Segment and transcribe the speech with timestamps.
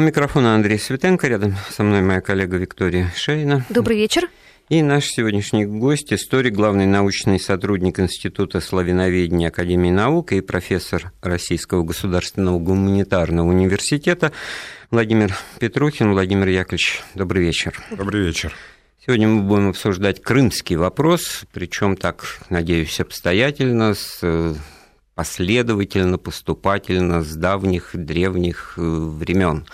[0.00, 3.66] У микрофона Андрей Светенко, рядом со мной моя коллега Виктория Шейна.
[3.68, 4.30] Добрый вечер.
[4.70, 11.82] И наш сегодняшний гость, историк, главный научный сотрудник Института славяноведения Академии наук и профессор Российского
[11.82, 14.32] государственного гуманитарного университета
[14.90, 16.12] Владимир Петрухин.
[16.12, 17.78] Владимир Яковлевич, добрый вечер.
[17.90, 18.54] Добрый вечер.
[19.04, 24.56] Сегодня мы будем обсуждать крымский вопрос, причем так, надеюсь, обстоятельно, с
[25.20, 29.66] последовательно, поступательно с давних древних э, времен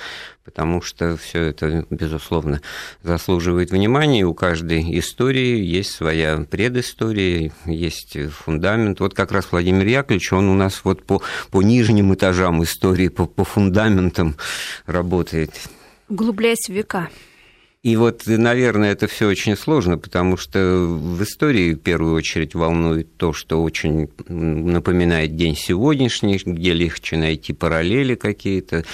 [0.44, 2.60] потому что все это, безусловно,
[3.02, 4.24] заслуживает внимания.
[4.24, 9.00] У каждой истории есть своя предыстория, есть фундамент.
[9.00, 13.26] Вот как раз Владимир Яковлевич, он у нас вот по, по нижним этажам истории, по,
[13.26, 14.36] по фундаментам
[14.86, 15.50] работает.
[16.08, 17.08] Углубляясь в века.
[17.86, 23.16] И вот, наверное, это все очень сложно, потому что в истории в первую очередь волнует
[23.16, 28.84] то, что очень напоминает день сегодняшний, где легче найти параллели какие-то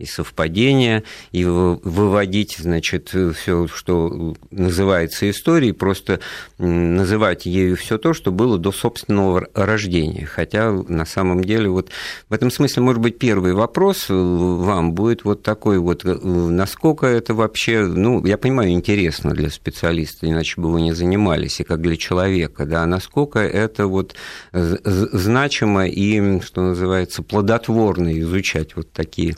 [0.00, 6.20] и совпадения, и выводить, значит, все, что называется историей, просто
[6.58, 10.26] называть ею все то, что было до собственного рождения.
[10.26, 11.90] Хотя на самом деле вот
[12.28, 17.84] в этом смысле, может быть, первый вопрос вам будет вот такой вот, насколько это вообще,
[17.84, 22.64] ну, я понимаю, интересно для специалиста, иначе бы вы не занимались, и как для человека,
[22.64, 24.14] да, насколько это вот
[24.52, 29.36] значимо и, что называется, плодотворно изучать вот такие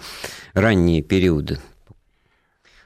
[0.54, 1.58] ранние периоды.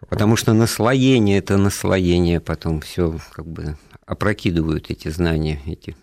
[0.09, 5.97] Потому что наслоение это наслоение, потом все как бы опрокидывают эти знания, эти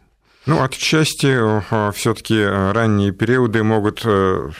[0.45, 4.51] ну, отчасти э, все-таки ранние периоды могут э,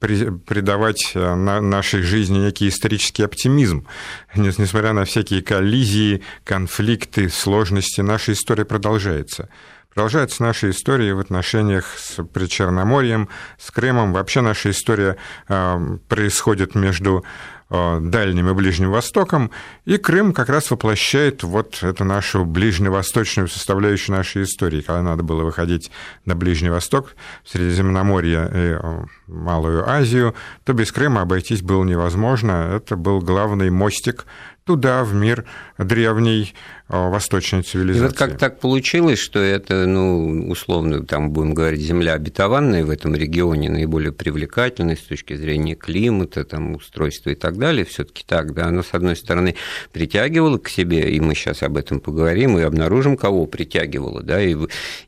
[0.00, 3.88] придавать э, нашей жизни некий исторический оптимизм.
[4.36, 9.48] Несмотря на всякие коллизии, конфликты, сложности, наша история продолжается.
[9.94, 14.14] Продолжается наша история в отношениях с Причерноморьем, с Крымом.
[14.14, 17.24] Вообще наша история э, происходит между
[17.68, 19.50] э, Дальним и Ближним Востоком,
[19.84, 24.80] и Крым как раз воплощает вот эту нашу ближневосточную составляющую нашей истории.
[24.80, 25.90] Когда надо было выходить
[26.24, 27.14] на Ближний Восток,
[27.44, 32.72] Средиземноморье и э, Малую Азию, то без Крыма обойтись было невозможно.
[32.74, 34.24] Это был главный мостик
[34.64, 35.44] туда, в мир
[35.78, 36.54] древней
[36.92, 38.04] восточной цивилизации.
[38.04, 42.90] И вот как так получилось, что это, ну, условно, там будем говорить, земля обетованная в
[42.90, 48.24] этом регионе, наиболее привлекательная с точки зрения климата, там, устройства и так далее, все таки
[48.26, 49.54] так, да, оно, с одной стороны,
[49.92, 54.56] притягивало к себе, и мы сейчас об этом поговорим, и обнаружим, кого притягивало, да, и...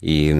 [0.00, 0.30] И,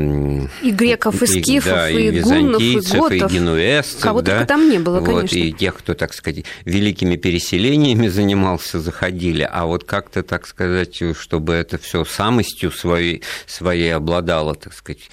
[0.63, 3.13] и греков, и, и скифов, да, и, и гуннов, и готов.
[3.13, 5.37] и генуэзцев, Кого да, только там не было, вот, конечно.
[5.37, 11.15] И тех, кто, так сказать, великими переселениями занимался, заходили, а вот как-то, так сказать, что
[11.15, 15.11] чтобы это все самостью своей, своей обладало, так сказать,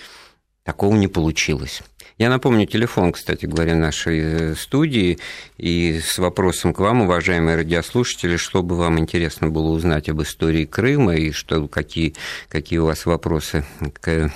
[0.64, 1.82] такого не получилось.
[2.18, 5.18] Я напомню телефон, кстати говоря, нашей э, студии,
[5.58, 10.66] и с вопросом к вам, уважаемые радиослушатели, что бы вам интересно было узнать об истории
[10.66, 12.14] Крыма, и что, какие,
[12.48, 13.66] какие у вас вопросы
[14.00, 14.32] к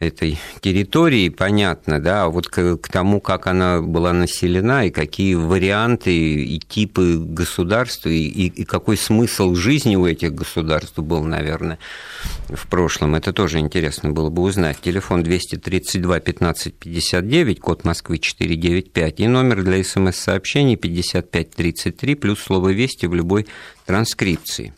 [0.00, 6.14] этой территории, понятно, да, вот к, к тому, как она была населена, и какие варианты
[6.16, 11.78] и типы государств, и, и, и какой смысл жизни у этих государств был, наверное,
[12.48, 13.14] в прошлом.
[13.14, 14.80] Это тоже интересно было бы узнать.
[14.80, 23.04] Телефон 232 15 59, код Москвы 495, и номер для смс-сообщений 5533, плюс слово «Вести»
[23.04, 23.46] в любой
[23.84, 24.72] транскрипции.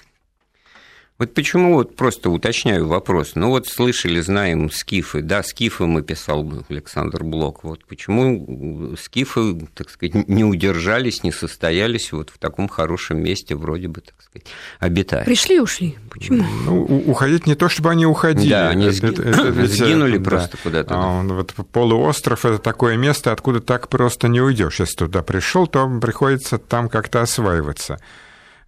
[1.23, 6.45] Вот почему, вот просто уточняю вопрос, ну вот слышали, знаем скифы, да, скифы мы писал
[6.69, 13.23] Александр Блок, вот почему скифы, так сказать, не удержались, не состоялись вот в таком хорошем
[13.23, 14.49] месте, вроде бы, так сказать,
[14.81, 15.25] обитать?
[15.27, 16.45] Пришли и ушли, почему?
[16.65, 18.51] Ну, уходить не то, чтобы они уходили.
[18.51, 19.07] Да, они это, сги...
[19.13, 20.25] это, это, сгинули да.
[20.25, 20.95] просто куда-то.
[20.97, 24.81] А, вот полуостров– это такое место, откуда так просто не уйдешь.
[24.81, 28.01] Если туда пришел, то приходится там как-то осваиваться.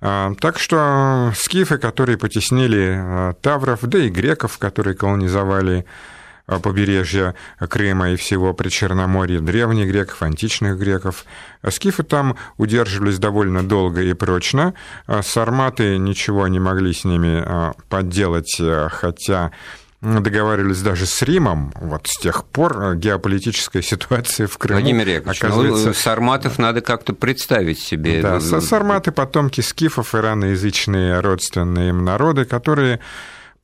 [0.06, 5.86] А, так что скифы, которые потеснили а, тавров, да и греков, которые колонизовали
[6.46, 11.24] а, побережье Крыма и всего Причерноморья, древних греков, античных греков.
[11.70, 14.74] Скифы там удерживались довольно долго и прочно.
[15.22, 17.42] Сарматы ничего не могли с ними
[17.88, 18.60] подделать,
[18.90, 19.52] хотя
[20.04, 25.42] договаривались даже с Римом, вот с тех пор э, геополитическая ситуация в Крыму Владимир Яковлевич,
[25.42, 25.86] ну, оказывается...
[25.88, 28.20] ну, сарматов надо как-то представить себе.
[28.20, 33.00] Да, сарматы, потомки скифов, ираноязычные родственные им народы, которые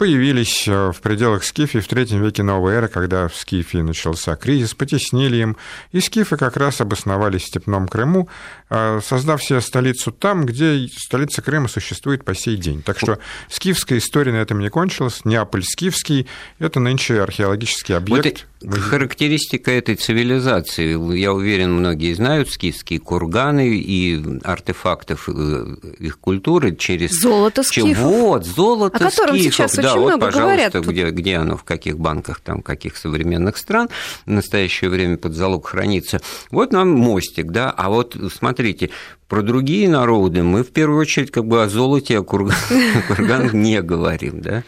[0.00, 4.73] появились э, в пределах Скифии в третьем веке новой эры, когда в Скифии начался кризис,
[4.73, 5.58] потеснили им,
[5.93, 8.26] и скифы как раз обосновались в Степном Крыму,
[8.70, 12.81] э, создав себе столицу там, где столица Крыма существует по сей день.
[12.81, 13.19] Так что
[13.50, 15.26] скифская история на этом не кончилась.
[15.26, 16.26] Неаполь скифский–
[16.58, 18.25] это нынче археологический объект.
[18.25, 26.76] Вот Характеристика этой цивилизации, я уверен, многие знают, скифские курганы и артефактов э, их культуры
[26.76, 27.10] через...
[27.12, 27.96] Золото скифов.
[27.98, 29.54] Вот, золото О котором скифов.
[29.54, 30.74] сейчас да, очень вот, много пожалуйста, говорят.
[30.74, 33.88] Где, где оно, в каких банках, там, каких современных стран
[34.26, 36.20] в настоящее время под залог хранится.
[36.50, 38.90] Вот нам мостик, да, а вот смотрите,
[39.30, 44.42] про другие народы мы в первую очередь как бы о золоте, о курганах не говорим,
[44.42, 44.64] да.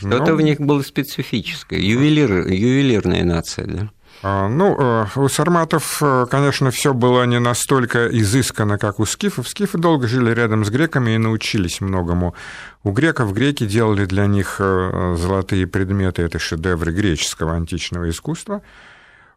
[0.00, 3.90] Что-то в них было специфическое, ювелир, ювелирная нация, да.
[4.22, 9.48] А, ну, э, у сарматов, э, конечно, все было не настолько изысканно, как у скифов.
[9.48, 12.34] Скифы долго жили рядом с греками и научились многому.
[12.82, 18.60] У греков греки делали для них э, золотые предметы, это шедевры греческого античного искусства–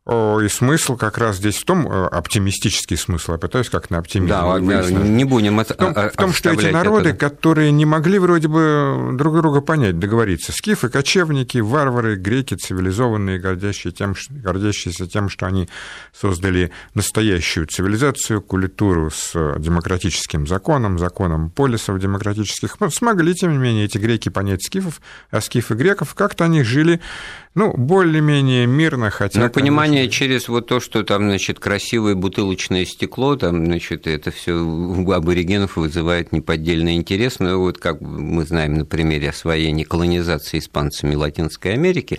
[0.05, 4.29] и смысл как раз здесь в том, э, оптимистический смысл, я пытаюсь как на оптимизм
[4.29, 7.17] Да, не будем от, в том, в том что эти народы, это.
[7.29, 13.94] которые не могли вроде бы друг друга понять, договориться, скифы, кочевники, варвары, греки, цивилизованные, гордящие
[13.94, 15.69] тем, гордящиеся тем, что они
[16.11, 23.97] создали настоящую цивилизацию, культуру с демократическим законом, законом полисов демократических, смогли, тем не менее, эти
[23.97, 24.99] греки понять скифов,
[25.31, 26.99] а скифы греков, как-то они жили
[27.55, 29.39] ну, более-менее мирно, хотя...
[29.39, 30.17] Но понимание конечно...
[30.17, 35.77] через вот то, что там, значит, красивое бутылочное стекло, там, значит, это все у аборигенов
[35.77, 37.38] вызывает неподдельный интерес.
[37.38, 42.17] Но вот как мы знаем на примере освоения колонизации испанцами Латинской Америки,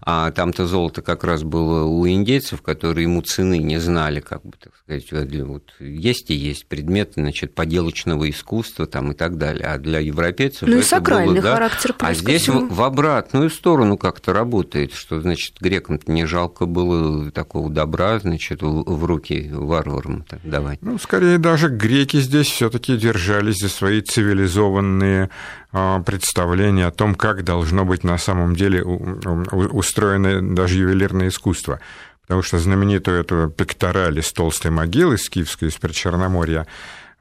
[0.00, 4.52] а там-то золото как раз было у индейцев, которые ему цены не знали, как бы,
[4.62, 5.10] так сказать,
[5.44, 9.66] вот есть и есть предметы, значит, поделочного искусства там и так далее.
[9.66, 11.96] А для европейцев ну, и сакральный было, да, характер.
[11.98, 17.30] А здесь в, в обратную сторону как-то работает работает, что, значит, грекам не жалко было
[17.30, 20.80] такого добра, значит, в руки варварам так давать.
[20.82, 25.30] Ну, скорее даже греки здесь все таки держались за свои цивилизованные
[25.72, 31.80] а, представления о том, как должно быть на самом деле устроено даже ювелирное искусство.
[32.22, 36.66] Потому что знаменитую эту пектораль из толстой могилы скифской из Причерноморья,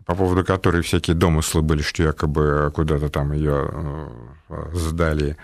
[0.05, 3.69] по поводу которой всякие домыслы были, что якобы куда-то там ее
[4.49, 5.37] э, сдали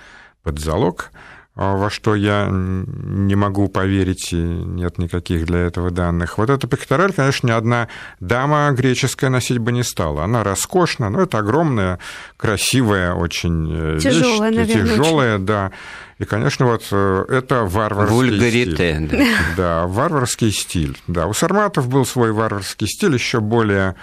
[0.43, 1.11] под залог,
[1.55, 6.39] во что я не могу поверить, и нет никаких для этого данных.
[6.39, 7.89] Вот эта пектораль, конечно, ни одна
[8.19, 10.23] дама греческая носить бы не стала.
[10.23, 11.99] Она роскошна, но это огромная,
[12.37, 15.45] красивая очень тяжелая, вещь, наверное, тяжелая, очень.
[15.45, 15.71] да.
[16.17, 19.07] И, конечно, вот э, это варварский Вульгарите, стиль.
[19.09, 19.25] Да.
[19.57, 20.97] да, варварский стиль.
[21.07, 23.95] Да, у сарматов был свой варварский стиль, еще более а,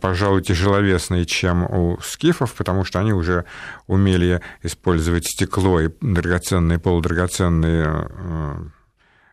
[0.00, 3.44] пожалуй, тяжеловесные, чем у скифов, потому что они уже
[3.86, 8.54] умели использовать стекло и драгоценные, полудрагоценные э,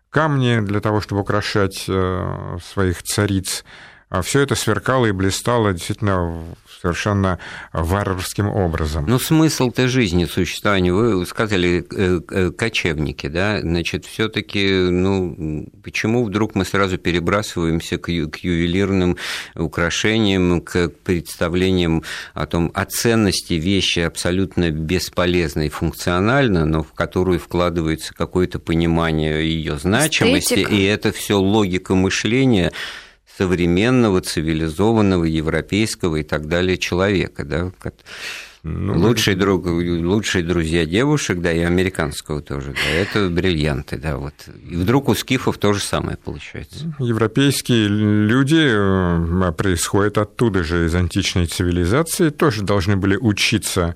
[0.09, 3.63] камни для того, чтобы украшать э, своих цариц.
[4.11, 6.43] А все это сверкало и блистало действительно
[6.81, 7.39] совершенно
[7.71, 9.05] варварским образом.
[9.07, 16.25] Ну, смысл-то жизни, существования, вы сказали, э, э, кочевники, да, значит, все таки ну, почему
[16.25, 19.15] вдруг мы сразу перебрасываемся к, к ювелирным
[19.55, 22.03] украшениям, к представлениям
[22.33, 29.77] о том, о ценности вещи абсолютно бесполезной функционально, но в которую вкладывается какое-то понимание ее
[29.77, 30.73] значимости, Эстетика.
[30.73, 32.73] и это все логика мышления,
[33.41, 37.71] современного, цивилизованного, европейского и так далее человека, да,
[38.61, 44.35] ну, лучший друг, лучшие друзья девушек, да, и американского тоже, да, это бриллианты, да, вот.
[44.69, 46.93] И вдруг у скифов то же самое получается.
[46.99, 53.95] Европейские люди э, происходят оттуда же, из античной цивилизации, тоже должны были учиться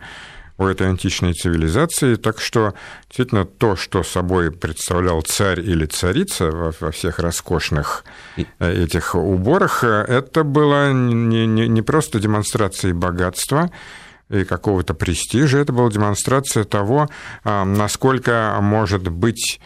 [0.58, 2.16] у этой античной цивилизации.
[2.16, 2.74] Так что
[3.08, 8.04] действительно то, что собой представлял царь или царица во, всех роскошных
[8.38, 8.44] э,
[8.84, 13.70] этих уборах, э, это было не, не, не просто демонстрацией богатства,
[14.30, 17.10] и какого-то престижа, это была демонстрация того,
[17.44, 19.60] э, насколько может быть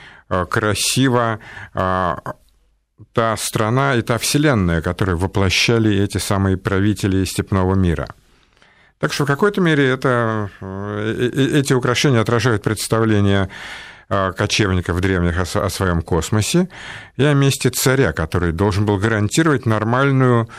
[0.50, 1.40] красиво
[3.14, 8.08] та страна и та вселенная, которые воплощали эти самые правители степного мира.
[9.00, 13.50] Так что в какой-то мере это, э, э, э, эти украшения отражают представление
[14.36, 16.68] кочевников древних о своем космосе
[17.16, 20.50] и о месте царя, который должен был гарантировать нормальную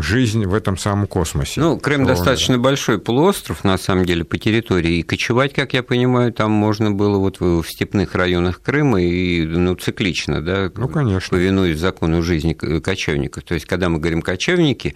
[0.00, 1.60] жизнь в этом самом космосе.
[1.60, 2.62] Ну, Крым достаточно мира.
[2.62, 7.18] большой полуостров, на самом деле, по территории, и кочевать, как я понимаю, там можно было
[7.18, 11.36] вот в степных районах Крыма и, ну, циклично, да, ну, конечно.
[11.36, 13.44] повинуясь закону жизни кочевников.
[13.44, 14.94] То есть, когда мы говорим кочевники,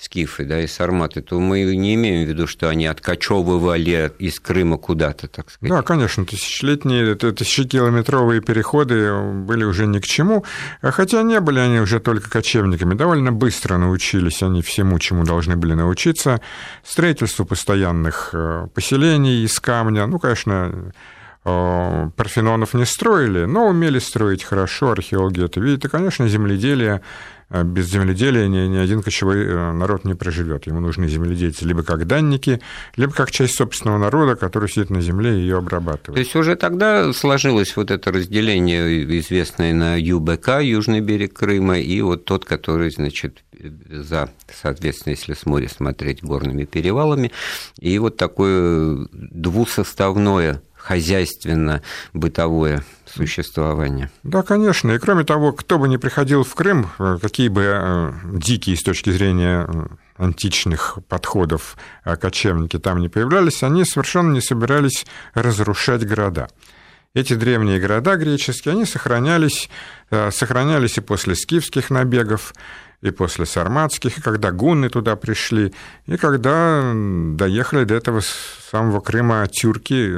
[0.00, 4.78] скифы, да, и сарматы, то мы не имеем в виду, что они откочевывали из Крыма
[4.78, 5.76] куда-то, так сказать.
[5.76, 10.44] Да, конечно, тысячелетние, тысячекилометровые переходы были уже ни к чему,
[10.82, 15.56] хотя не были они уже только кочевниками, довольно быстро научились учились они всему, чему должны
[15.56, 16.40] были научиться,
[16.82, 20.92] строительству постоянных э, поселений из камня, ну, конечно,
[21.44, 25.84] Парфенонов не строили, но умели строить хорошо, археологи это видят.
[25.84, 27.02] И, конечно, земледелие
[27.50, 30.66] без земледелия ни, ни один кочевой э, народ не проживет.
[30.66, 32.60] Ему нужны земледельцы либо как данники,
[32.96, 36.14] либо как часть собственного народа, который сидит на земле и ее обрабатывает.
[36.14, 42.00] То есть уже тогда сложилось вот это разделение, известное на ЮБК, Южный берег Крыма, и
[42.00, 43.44] вот тот, который, значит,
[43.88, 47.32] за, соответственно, если с моря смотреть горными перевалами,
[47.78, 54.10] и вот такое двусоставное хозяйственно-бытовое существования.
[54.22, 54.92] Да, конечно.
[54.92, 58.82] И кроме того, кто бы ни приходил в Крым, э, какие бы э, дикие с
[58.82, 59.86] точки зрения э,
[60.16, 66.48] античных подходов кочевники там не появлялись, они совершенно не собирались разрушать города.
[67.14, 69.70] Эти древние города греческие, они сохранялись,
[70.10, 72.52] сохранялись и после скифских набегов,
[73.04, 75.74] и после сарматских, и когда гунны туда пришли,
[76.06, 78.22] и когда доехали до этого
[78.70, 80.10] самого Крыма тюрки,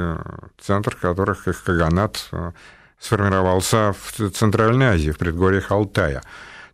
[0.57, 2.29] центр которых их Каганат
[2.97, 6.23] сформировался в Центральной Азии, в предгорьях Алтая.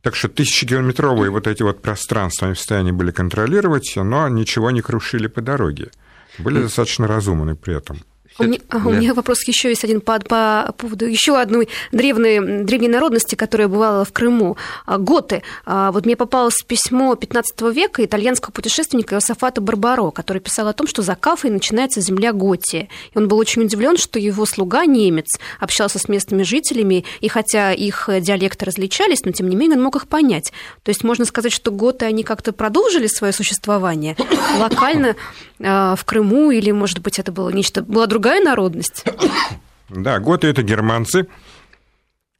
[0.03, 4.81] Так что тысячекилометровые вот эти вот пространства они в состоянии были контролировать, но ничего не
[4.81, 5.89] крушили по дороге.
[6.37, 7.97] Были достаточно разумны при этом.
[8.39, 8.77] У меня, да.
[8.77, 13.67] у меня вопрос еще есть один по, по поводу еще одной древней, древней народности, которая
[13.67, 14.57] бывала в Крыму.
[14.85, 15.43] А, готы.
[15.65, 20.87] А, вот мне попалось письмо 15 века итальянского путешественника Иосафата Барбаро, который писал о том,
[20.87, 22.89] что за Кафой начинается земля Готия.
[23.13, 25.27] И он был очень удивлен, что его слуга, немец,
[25.59, 29.95] общался с местными жителями, и хотя их диалекты различались, но тем не менее он мог
[29.95, 30.51] их понять.
[30.83, 34.15] То есть можно сказать, что готы, они как-то продолжили свое существование
[34.59, 35.15] локально
[35.59, 39.03] а, в Крыму, или, может быть, это было нечто, была другая другая народность.
[39.89, 41.27] Да, готы– это германцы,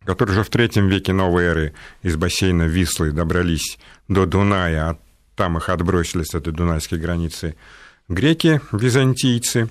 [0.05, 1.73] которые уже в третьем веке новой эры
[2.03, 4.97] из бассейна Вислы добрались до Дуная, а
[5.35, 7.57] там их отбросили с этой дунайской границы
[8.07, 9.69] греки, византийцы.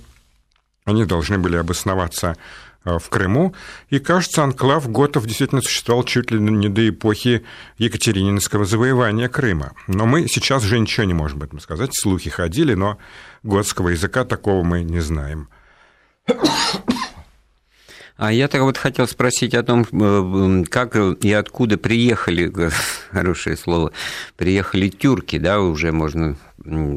[0.84, 2.36] Они должны были обосноваться
[2.84, 3.54] э, в Крыму.
[3.88, 7.42] И, кажется, анклав готов действительно существовал чуть ли не до эпохи
[7.78, 9.72] Екатерининского завоевания Крыма.
[9.86, 11.90] Но мы сейчас уже ничего не можем об этом сказать.
[11.94, 12.98] Слухи ходили, но
[13.42, 15.48] готского языка такого мы не знаем.
[18.16, 22.52] А я так вот хотел спросить о том, э, как и откуда приехали,
[23.10, 23.92] хорошее слово,
[24.36, 26.36] приехали тюрки, да, уже можно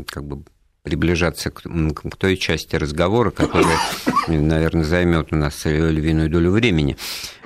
[0.07, 0.43] как бы
[0.83, 3.77] приближаться к, к той части разговора, которая,
[4.27, 6.95] наверное, займет у нас львиную долю времени,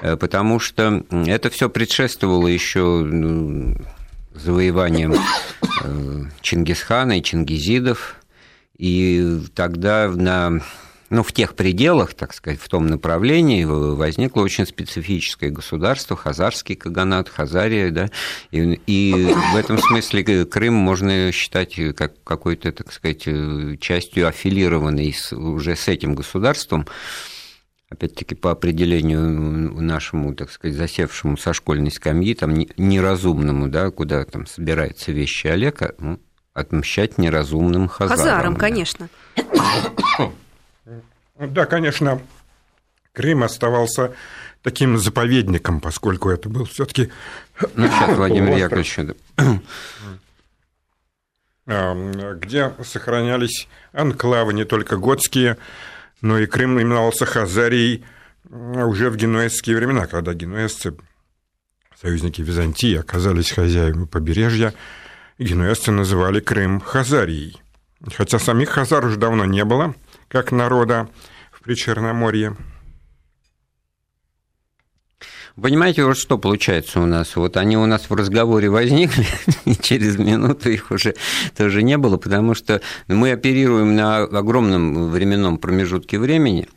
[0.01, 3.77] э, потому что это все предшествовало еще ну,
[4.33, 5.15] завоеванием
[5.83, 8.17] э, Чингисхана и чингизидов,
[8.77, 10.59] и тогда на
[11.09, 17.29] ну, в тех пределах, так сказать, в том направлении возникло очень специфическое государство, хазарский каганат,
[17.29, 18.09] Хазария, да,
[18.51, 23.27] и, и в этом смысле Крым можно считать как какой-то, так сказать,
[23.79, 26.85] частью аффилированной с, уже с этим государством,
[27.89, 34.45] опять-таки по определению нашему, так сказать, засевшему со школьной скамьи, там неразумному, да, куда там
[34.45, 36.19] собираются вещи Олега, ну,
[36.53, 38.17] отмщать неразумным хазарам.
[38.17, 38.59] Хазарам, да.
[38.59, 39.09] конечно.
[41.39, 42.21] Да, конечно,
[43.13, 44.13] Крым оставался
[44.61, 47.09] таким заповедником, поскольку это был все-таки.
[47.75, 49.15] Ну, сейчас Владимир Яковлевич.
[51.71, 55.57] А, где сохранялись анклавы не только готские,
[56.19, 58.03] но и Крым именовался Хазарией
[58.49, 60.97] уже в генуэзские времена, когда генуэзцы,
[62.01, 64.73] союзники Византии, оказались хозяевами побережья,
[65.37, 67.61] генуэзцы называли Крым Хазарией.
[68.13, 69.95] Хотя самих хазар уже давно не было–
[70.29, 71.09] как народа
[71.51, 72.55] в Причерноморье.
[75.61, 77.35] Понимаете, вот что получается у нас?
[77.35, 79.25] Вот они у нас в разговоре возникли,
[79.65, 81.15] и через минуту их уже
[81.57, 86.69] тоже не было, потому что мы оперируем на огромном временном промежутке времени.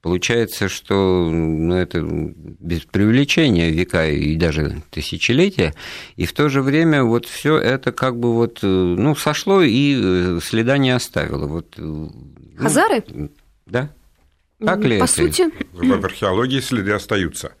[0.00, 5.74] Получается, что ну, это без привлечения века и даже тысячелетия,
[6.16, 10.40] и в то же время вот все это как бы вот ну, сошло и э,
[10.42, 11.46] следа не оставило.
[11.46, 11.78] Вот
[12.60, 13.04] ну, Хазары?
[13.66, 13.90] Да.
[14.64, 15.12] Так ли По это?
[15.12, 15.44] сути.
[15.72, 17.52] В археологии следы остаются.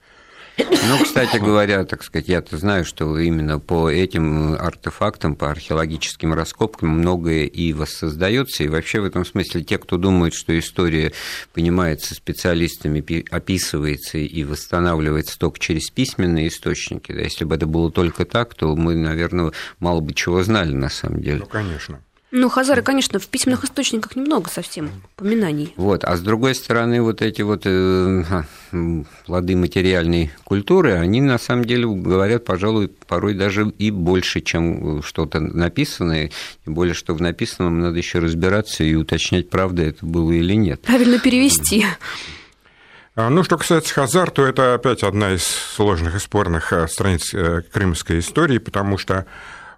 [0.58, 6.90] Ну, кстати говоря, так сказать, я-то знаю, что именно по этим артефактам, по археологическим раскопкам
[6.90, 8.64] многое и воссоздается.
[8.64, 11.12] И вообще в этом смысле те, кто думает, что история
[11.54, 18.24] понимается специалистами, описывается и восстанавливается только через письменные источники, да, если бы это было только
[18.24, 21.38] так, то мы, наверное, мало бы чего знали на самом деле.
[21.38, 22.00] Ну, конечно.
[22.32, 25.74] Ну, хазары, конечно, в письменных источниках немного совсем упоминаний.
[25.76, 28.22] Вот, а с другой стороны, вот эти вот э,
[29.26, 35.40] плоды материальной культуры, они на самом деле говорят, пожалуй, порой даже и больше, чем что-то
[35.40, 36.30] написанное,
[36.64, 40.82] тем более, что в написанном надо еще разбираться и уточнять, правда это было или нет.
[40.82, 41.84] Правильно перевести.
[43.16, 47.34] Ну, что касается Хазар, то это опять одна из сложных и спорных страниц
[47.72, 49.26] крымской истории, потому что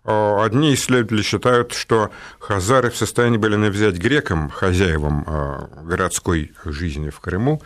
[0.05, 5.25] Одни исследователи считают, что хазары в состоянии были навязать грекам, хозяевам
[5.85, 7.63] городской жизни в Крыму,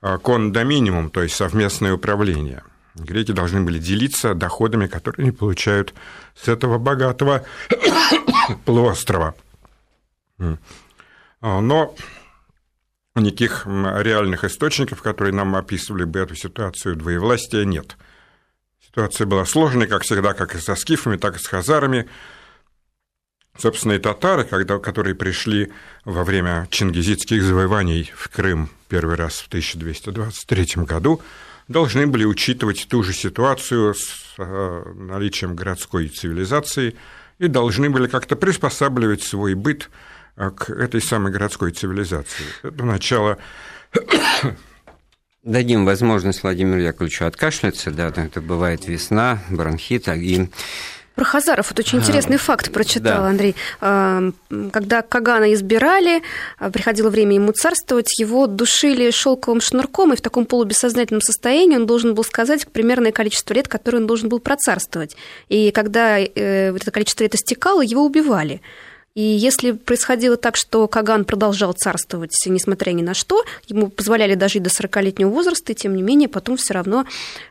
[0.00, 2.64] кондоминиум, то есть совместное управление.
[2.96, 5.94] Греки должны были делиться доходами, которые они получают
[6.34, 7.44] с этого богатого
[8.64, 9.34] полуострова.
[11.40, 11.94] Но
[13.14, 17.96] никаких реальных источников, которые нам описывали бы эту ситуацию двоевластия, нет.
[18.96, 22.08] Ситуация была сложной, как всегда, как и со скифами, так и с хазарами.
[23.58, 25.70] Собственно, и татары, когда, которые пришли
[26.06, 31.20] во время чингизидских завоеваний в Крым первый раз в 1223 году,
[31.68, 36.96] должны были учитывать ту же ситуацию с э, наличием городской цивилизации
[37.38, 39.90] и должны были как-то приспосабливать свой быт
[40.36, 42.46] э, к этой самой городской цивилизации.
[42.62, 43.36] Это начало
[45.46, 50.48] Дадим возможность Владимиру Яковлевичу откашляться, да, это бывает весна, бронхит, и
[51.14, 53.28] про Хазаров вот очень интересный факт прочитал, да.
[53.28, 53.54] Андрей.
[53.80, 54.22] А,
[54.70, 56.22] когда Кагана избирали,
[56.58, 61.86] а, приходило время ему царствовать, его душили шелковым шнурком, и в таком полубессознательном состоянии он
[61.86, 65.16] должен был сказать примерное количество лет, которое он должен был процарствовать.
[65.48, 68.60] И когда э, это количество лет истекало, его убивали.
[69.16, 74.62] И если происходило так, что Каган продолжал царствовать, несмотря ни на что, ему позволяли дожить
[74.62, 77.06] до 40-летнего возраста, и тем не менее потом все равно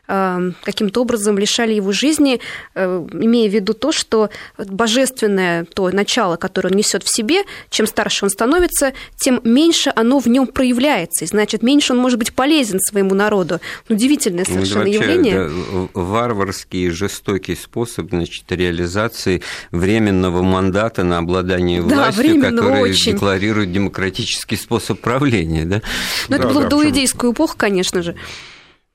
[0.06, 2.38] э, каким-то образом лишали его жизни,
[2.76, 7.88] э, имея в виду то, что божественное то начало, которое он несет в себе, чем
[7.88, 12.32] старше он становится, тем меньше оно в нем проявляется, и значит, меньше он может быть
[12.32, 13.60] полезен своему народу.
[13.88, 15.48] Удивительное ну, совершенно ну, вообще, явление.
[15.48, 19.42] Да, варварский, жестокий способ значит, реализации
[19.72, 23.12] временного мандата на обладание обладание властью, да, которая очень.
[23.12, 25.64] декларирует демократический способ правления.
[25.64, 25.82] Да?
[26.28, 28.16] Но ну, да, это было да, в доуидейскую эпоху, конечно же.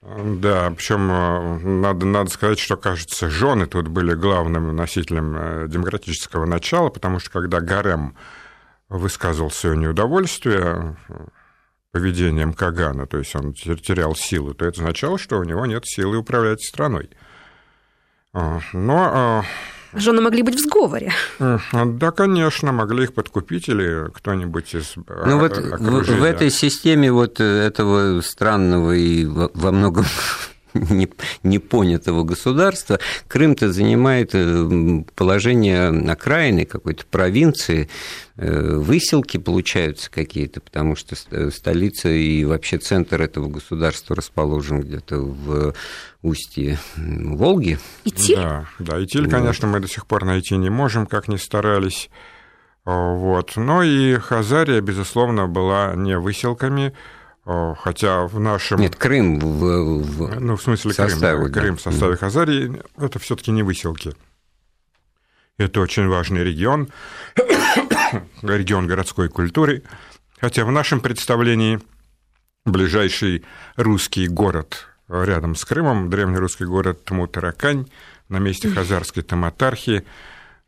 [0.01, 6.45] Да, причем э, надо, надо сказать, что, кажется, жены тут были главным носителем э, демократического
[6.45, 8.15] начала, потому что когда Гарем
[8.89, 11.13] высказывал свое неудовольствие э,
[11.91, 16.17] поведением Кагана, то есть он терял силу, то это означало, что у него нет силы
[16.17, 17.09] управлять страной.
[18.33, 19.43] Но
[19.93, 21.11] Жены могли быть в сговоре.
[21.39, 27.39] Да, конечно, могли их подкупить или кто-нибудь из Ну вот в, в этой системе вот
[27.39, 30.05] этого странного и во многом
[31.43, 37.89] непонятого государства, Крым-то занимает э, положение окраины какой-то провинции,
[38.37, 41.15] э, выселки получаются какие-то, потому что
[41.51, 45.73] столица и вообще центр этого государства расположен где-то в
[46.21, 47.79] устье Волги.
[48.03, 48.35] Итиль?
[48.35, 52.09] Да, да, Итиль, конечно, мы до сих пор найти не можем, как ни старались.
[52.85, 53.57] Вот.
[53.57, 56.93] Но и Хазария, безусловно, была не выселками,
[57.43, 58.79] Хотя в нашем...
[58.79, 60.39] Нет, Крым в, в...
[60.39, 61.59] Ну, в смысле составе, Крым, да.
[61.61, 64.13] Крым в составе Хазарии, это все таки не выселки.
[65.57, 66.89] Это очень важный регион,
[68.41, 69.83] регион городской культуры.
[70.39, 71.79] Хотя в нашем представлении
[72.65, 73.43] ближайший
[73.75, 77.87] русский город рядом с Крымом, древнерусский город Тмутаракань,
[78.29, 80.05] на месте хазарской Таматархи,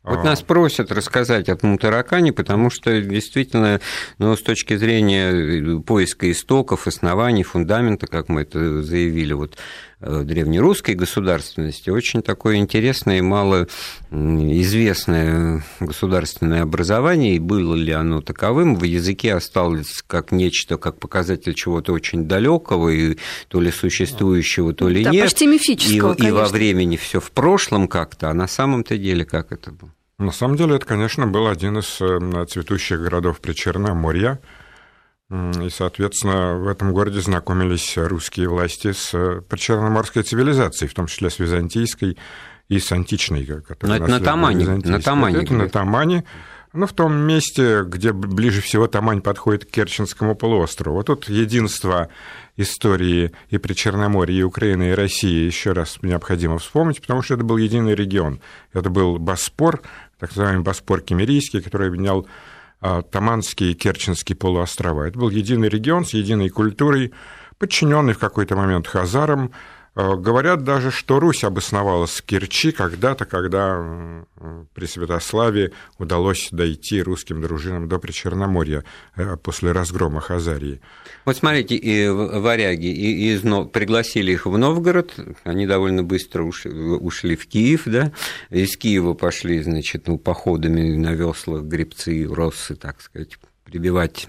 [0.04, 3.80] вот нас просят рассказать о Мутаракане, потому что действительно,
[4.18, 9.56] ну, с точки зрения э, поиска истоков, оснований, фундамента, как мы это заявили, вот
[10.04, 18.84] древнерусской государственности, очень такое интересное и малоизвестное государственное образование, и было ли оно таковым, в
[18.84, 23.16] языке осталось как нечто, как показатель чего-то очень далекого, и
[23.48, 25.24] то ли существующего, то ли да, нет.
[25.24, 29.52] Почти мифического, и, и во времени все в прошлом как-то, а на самом-то деле как
[29.52, 29.90] это было?
[30.18, 34.38] На самом деле это, конечно, был один из э, цветущих городов Причерноморья.
[35.30, 41.30] И, соответственно, в этом городе знакомились русские власти с э, причерноморской цивилизацией, в том числе
[41.30, 42.18] с византийской
[42.68, 43.48] и с античной.
[43.82, 44.66] Но это на Тамане.
[44.66, 45.42] На Тамане.
[45.42, 46.24] Это на Тамане.
[46.74, 50.96] Ну, в том месте, где ближе всего Тамань подходит к Керченскому полуострову.
[50.96, 52.08] Вот тут единство
[52.56, 57.58] истории и Причерноморья, и Украины, и России еще раз необходимо вспомнить, потому что это был
[57.58, 58.40] единый регион.
[58.72, 59.82] Это был Боспор,
[60.18, 62.26] так называемый Боспор Кемерийский, который объединял
[63.10, 65.04] Таманские и Керченские полуострова.
[65.04, 67.12] Это был единый регион с единой культурой,
[67.58, 69.52] подчиненный в какой-то момент хазарам,
[69.94, 74.24] говорят даже, что Русь обосновалась в Керчи когда-то, когда
[74.74, 78.84] при Святославе удалось дойти русским дружинам до Причерноморья
[79.16, 80.80] э, после разгрома Хазарии.
[81.24, 87.46] Вот смотрите, и варяги и из, пригласили их в Новгород, они довольно быстро ушли в
[87.46, 88.12] Киев, да,
[88.50, 94.28] из Киева пошли, значит, ну, походами на веслах гребцы, россы, так сказать, прибивать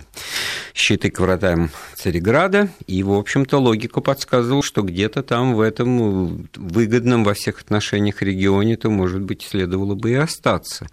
[0.74, 7.24] щиты к вратам Цареграда, и, в общем-то, логика подсказывала, что где-то там в этом выгодном
[7.24, 10.88] во всех отношениях регионе-то, может быть, следовало бы и остаться.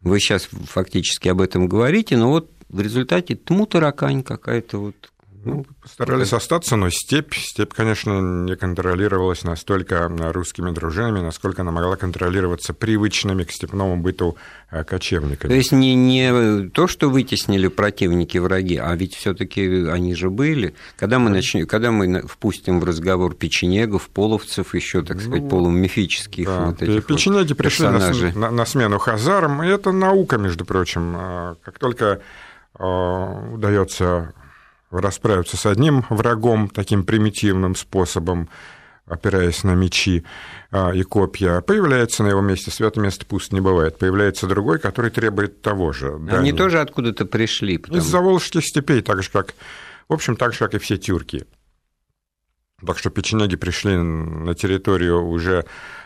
[0.00, 4.96] Вы сейчас фактически об этом говорите, но вот в результате тму таракань какая-то вот
[5.44, 11.96] ну, постарались остаться, но степь, степь, конечно, не контролировалась настолько русскими дружинами, насколько она могла
[11.96, 14.36] контролироваться привычными к степному быту
[14.70, 15.50] э, кочевниками.
[15.50, 20.30] То есть не, не то, что вытеснили противники враги, а ведь все таки они же
[20.30, 20.74] были.
[20.96, 26.46] Когда мы, начнем, когда мы впустим в разговор печенегов, половцев, еще, так сказать, ну, полумифических
[26.46, 26.66] да.
[26.66, 31.56] вот этих Печенеги вот пришли на, на, на смену хазарам, и это наука, между прочим.
[31.62, 32.20] Как только
[32.78, 34.34] удается
[34.90, 38.48] расправиться с одним врагом таким примитивным способом,
[39.06, 40.24] опираясь на мечи
[40.70, 45.10] а, и копья, появляется на его месте, святое место пусть не бывает, появляется другой, который
[45.10, 46.14] требует того же.
[46.30, 47.78] Они да, тоже откуда-то пришли?
[47.78, 47.98] Потому...
[47.98, 49.54] Из заволжских степей, так же, как,
[50.08, 51.46] в общем, так же, как и все тюрки.
[52.86, 55.64] Так что печенеги пришли на территорию уже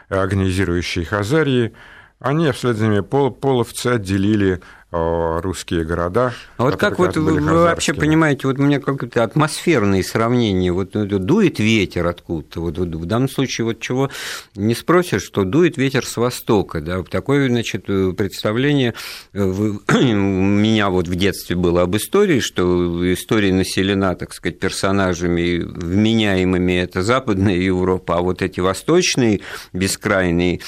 [0.09, 1.73] агонизирующей Хазарии,
[2.19, 4.61] они вслед за ними пол, половцы отделили
[4.93, 6.35] русские города.
[6.59, 10.91] А вот как вот вы, вы вообще понимаете, вот у меня какое-то атмосферные сравнения, вот
[10.93, 14.11] дует ветер откуда-то, вот в данном случае вот чего
[14.55, 18.95] не спросишь, что дует ветер с востока, да, такое, значит, представление
[19.33, 26.73] у меня вот в детстве было об истории, что история населена, так сказать, персонажами вменяемыми,
[26.73, 29.41] это Западная Европа, а вот эти восточные
[29.73, 30.61] бескрайние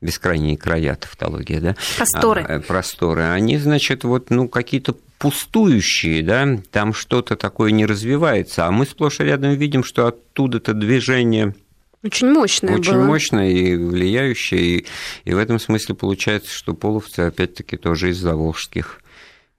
[0.00, 1.76] бескрайние края, тавтология, да?
[1.96, 2.42] Просторы.
[2.42, 3.22] А, просторы.
[3.22, 9.20] Они, значит, вот, ну, какие-то пустующие, да, там что-то такое не развивается, а мы сплошь
[9.20, 11.54] и рядом видим, что оттуда-то движение
[12.02, 13.04] очень мощное Очень было.
[13.04, 14.86] мощное и влияющее, и,
[15.24, 19.02] и в этом смысле получается, что половцы, опять-таки, тоже из заволжских.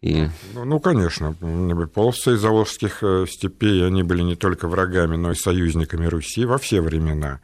[0.02, 0.28] И...
[0.56, 1.36] Ну, ну, конечно,
[1.94, 6.58] половцы из заволжских э, степей, они были не только врагами, но и союзниками Руси во
[6.58, 7.42] все времена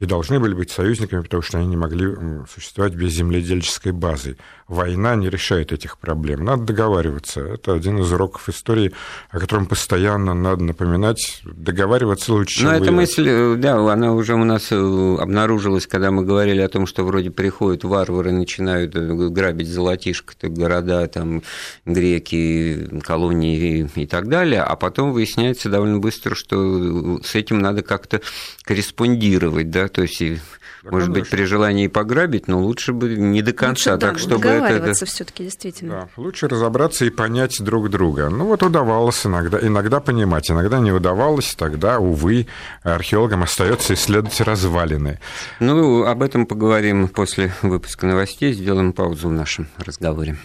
[0.00, 2.06] и должны были быть союзниками, потому что они не могли
[2.52, 4.36] существовать без земледельческой базы.
[4.66, 6.44] Война не решает этих проблем.
[6.44, 7.40] Надо договариваться.
[7.40, 8.92] Это один из уроков истории,
[9.30, 11.42] о котором постоянно надо напоминать.
[11.44, 16.10] Договариваться лучше, чем Но эта мысль, э, да, она уже у нас э, обнаружилась, когда
[16.10, 21.42] мы говорили о том, что вроде приходят варвары, начинают э, грабить золотишко, города, там,
[21.84, 28.20] греки, колонии и так далее, а потом выясняется довольно быстро, что с этим надо как-то
[28.64, 31.12] корреспондировать, да, то есть, да, может конечно.
[31.12, 35.04] быть, при желании пограбить, но лучше бы не до конца, лучше, так да, чтобы это...
[35.04, 35.92] все таки действительно.
[36.16, 38.28] Да, лучше разобраться и понять друг друга.
[38.28, 42.46] Ну вот удавалось иногда, иногда понимать, иногда не удавалось, тогда, увы,
[42.82, 45.20] археологам остается исследовать развалины.
[45.60, 50.36] Ну, об этом поговорим после выпуска новостей, сделаем паузу в нашем разговоре.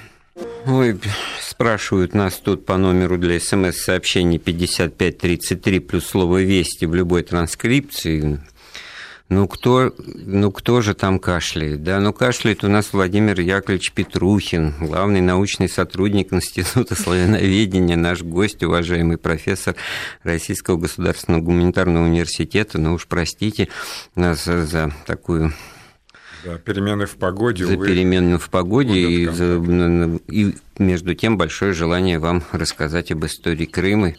[0.65, 0.99] Ой,
[1.41, 8.39] спрашивают нас тут по номеру для смс-сообщений 5533 плюс слово «Вести» в любой транскрипции.
[9.29, 11.83] Ну кто, ну кто же там кашляет?
[11.83, 18.63] Да, ну кашляет у нас Владимир Яковлевич Петрухин, главный научный сотрудник Института славяноведения, наш гость,
[18.63, 19.75] уважаемый профессор
[20.23, 22.79] Российского государственного гуманитарного университета.
[22.79, 23.67] Ну уж простите
[24.15, 25.53] нас за такую
[26.43, 27.65] да, перемены в погоде.
[27.65, 29.61] За перемены в погоде и, за,
[30.27, 34.13] и между тем большое желание вам рассказать об истории Крыма.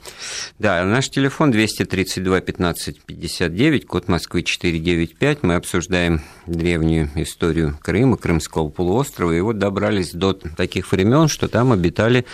[0.59, 5.43] Да, наш телефон 232 15 59, код Москвы 495.
[5.43, 11.73] Мы обсуждаем древнюю историю Крыма, Крымского полуострова, и вот добрались до таких времен, что там
[11.73, 12.27] обитали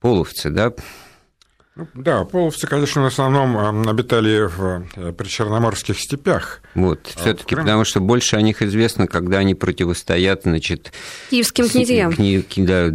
[0.00, 0.72] половцы, да,
[1.94, 6.62] да, половцы, конечно, в основном обитали в э, причерноморских степях.
[6.74, 10.92] Вот, а все-таки, потому что больше о них известно, когда они противостоят, значит,
[11.30, 12.12] киевским князьям.
[12.12, 12.90] Кни, да,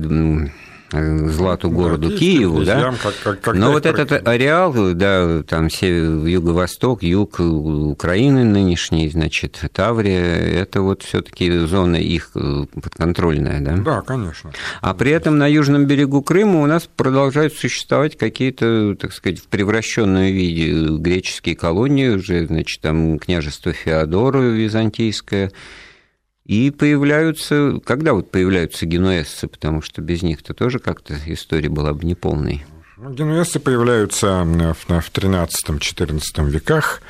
[0.92, 2.94] Злату городу да, Киеву, да.
[3.02, 10.36] Как, как, как Но вот этот ареал, да, там юго-восток, юг Украины нынешней, значит, Таврия,
[10.62, 13.78] это вот все-таки зона их э, подконтрольная, да?
[13.78, 14.52] Да, конечно.
[14.82, 19.48] А при этом на южном берегу Крыма у нас продолжают существовать какие-то, так сказать, в
[19.48, 25.52] превращенном виде греческие колонии, уже, значит, там княжество Феодора византийское,
[26.52, 32.04] и появляются, когда вот появляются генуэзцы, потому что без них-то тоже как-то история была бы
[32.04, 32.66] неполной.
[32.98, 37.02] Ну, генуэзцы появляются в XIII-XIV веках,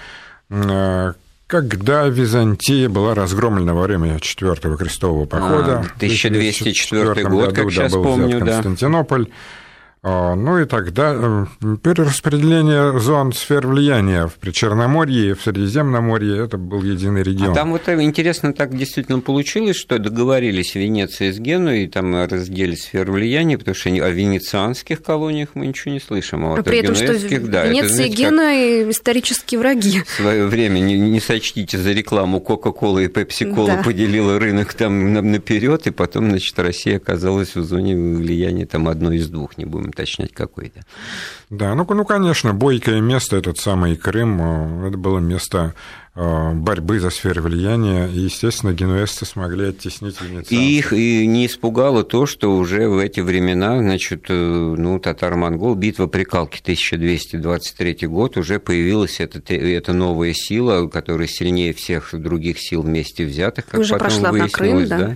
[0.52, 1.14] э,
[1.48, 5.80] когда Византия была разгромлена во время Четвертого крестового похода.
[5.80, 8.46] А, 1204 год, году, как да, сейчас был помню, да.
[8.46, 9.26] Константинополь.
[9.28, 9.61] А,
[10.04, 11.46] ну и тогда э,
[11.84, 17.52] перераспределение зон сфер влияния в Причерноморье и в Средиземноморье это был единый регион.
[17.52, 23.12] А там вот интересно так действительно получилось, что договорились Венеция с Генуей, там разделили сфер
[23.12, 26.46] влияния, потому что о венецианских колониях мы ничего не слышим.
[26.46, 30.02] А, вот а при этом, что да, Венеция и Генуя исторические враги.
[30.02, 33.84] В свое время, не, не сочтите за рекламу, Кока-Кола и Пепси-Кола да.
[33.84, 39.30] поделила рынок там наперед, и потом, значит, Россия оказалась в зоне влияния там одной из
[39.30, 40.82] двух, не будем уточнять какой-то.
[41.50, 45.74] Да, ну, ну, конечно, бойкое место, этот самый Крым, э, это было место
[46.16, 50.52] э, борьбы за сферы влияния, и, естественно, генуэзцы смогли оттеснить венецианцев.
[50.52, 55.76] И их и не испугало то, что уже в эти времена, значит, э, ну, татар-монгол,
[55.76, 62.60] битва при Калке, 1223 год, уже появилась эта, эта новая сила, которая сильнее всех других
[62.60, 64.98] сил вместе взятых, как уже потом прошла выяснилось, на Крым, да?
[64.98, 65.16] да?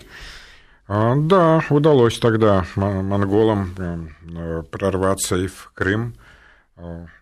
[0.87, 6.13] А, да, удалось тогда монголам э, прорваться и в Крым.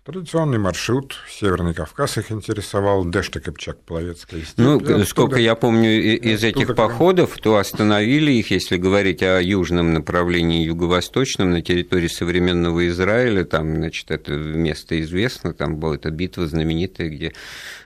[0.05, 4.57] Традиционный маршрут, Северный Кавказ их интересовал, Дэшта, Копчак, Пловецкая степь.
[4.57, 9.93] Ну, оттуда, сколько я помню из этих походов, то остановили их, если говорить о южном
[9.93, 16.47] направлении, юго-восточном, на территории современного Израиля, там, значит, это место известно, там была эта битва
[16.47, 17.31] знаменитая, где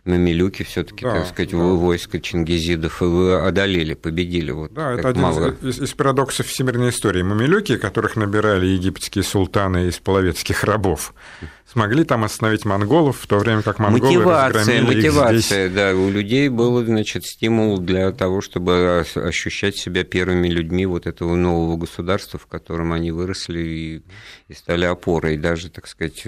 [0.04, 1.58] мамилюки все таки да, так сказать, да.
[1.58, 4.50] войско чингизидов одолели, победили.
[4.50, 5.56] Вот, да, это один мало...
[5.62, 7.22] из, из парадоксов всемирной истории.
[7.22, 11.14] Мамилюки, которых набирали египетские султаны из половецких рабов,
[11.72, 15.72] смогли там остановить монголов, в то время как монголы мотивация, мотивация, их здесь.
[15.74, 21.36] да, у людей был, значит, стимул для того, чтобы ощущать себя первыми людьми вот этого
[21.36, 24.04] нового государства, в котором они выросли и,
[24.48, 26.24] и стали опорой, даже, так сказать,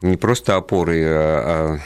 [0.00, 1.78] не просто опорой, а,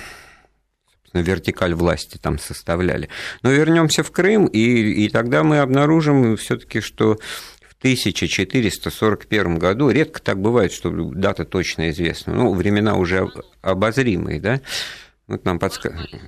[1.15, 3.09] а вертикаль власти там составляли.
[3.43, 4.61] Но вернемся в Крым, и,
[5.05, 7.19] и тогда мы обнаружим все-таки, что
[7.83, 13.29] 1441 году, редко так бывает, что дата точно известна, ну, времена уже
[13.61, 14.61] обозримые, да,
[15.27, 15.87] вот нам подск...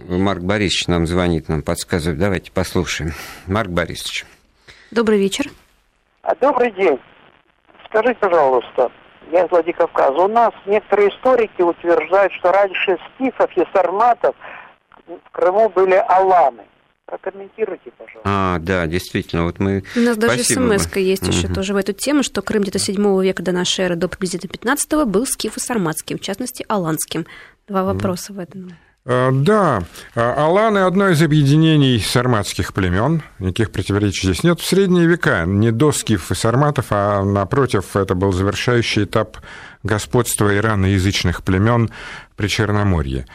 [0.08, 2.18] Марк Борисович нам звонит, нам подсказывает.
[2.18, 3.12] Давайте послушаем.
[3.46, 4.24] Марк Борисович.
[4.90, 5.46] Добрый вечер.
[6.22, 6.98] А, добрый день.
[7.86, 8.90] Скажите, пожалуйста,
[9.30, 10.16] я из Владикавказа.
[10.16, 14.34] У нас некоторые историки утверждают, что раньше скифов и сарматов
[15.06, 16.64] в Крыму были аланы.
[17.06, 18.22] Прокомментируйте, пожалуйста.
[18.24, 19.84] А, да, действительно, вот мы...
[19.94, 21.32] У нас даже смс есть угу.
[21.32, 24.50] еще тоже в эту тему, что Крым где-то 7 века до нашей эры, до приблизительно
[24.50, 27.26] 15 был скифо-сарматским, в частности, аланским.
[27.68, 28.40] Два вопроса угу.
[28.40, 28.70] в этом.
[29.06, 29.82] Э, да,
[30.14, 34.60] э, Аланы– одно из объединений сарматских племен, никаких противоречий здесь нет.
[34.60, 39.36] В средние века не до скифов и сарматов, а напротив, это был завершающий этап
[39.82, 41.90] господства ираноязычных племен
[42.34, 43.26] при Черноморье.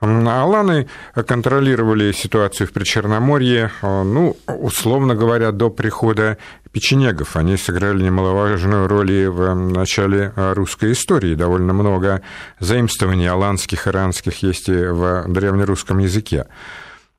[0.00, 0.88] Аланы
[1.26, 6.38] контролировали ситуацию в Причерноморье, э, ну, условно говоря, до прихода
[6.70, 7.36] печенегов.
[7.36, 11.34] Они сыграли немаловажную роль и в начале русской истории.
[11.34, 12.22] Довольно много
[12.60, 16.46] заимствований аланских, иранских есть и в древнерусском языке.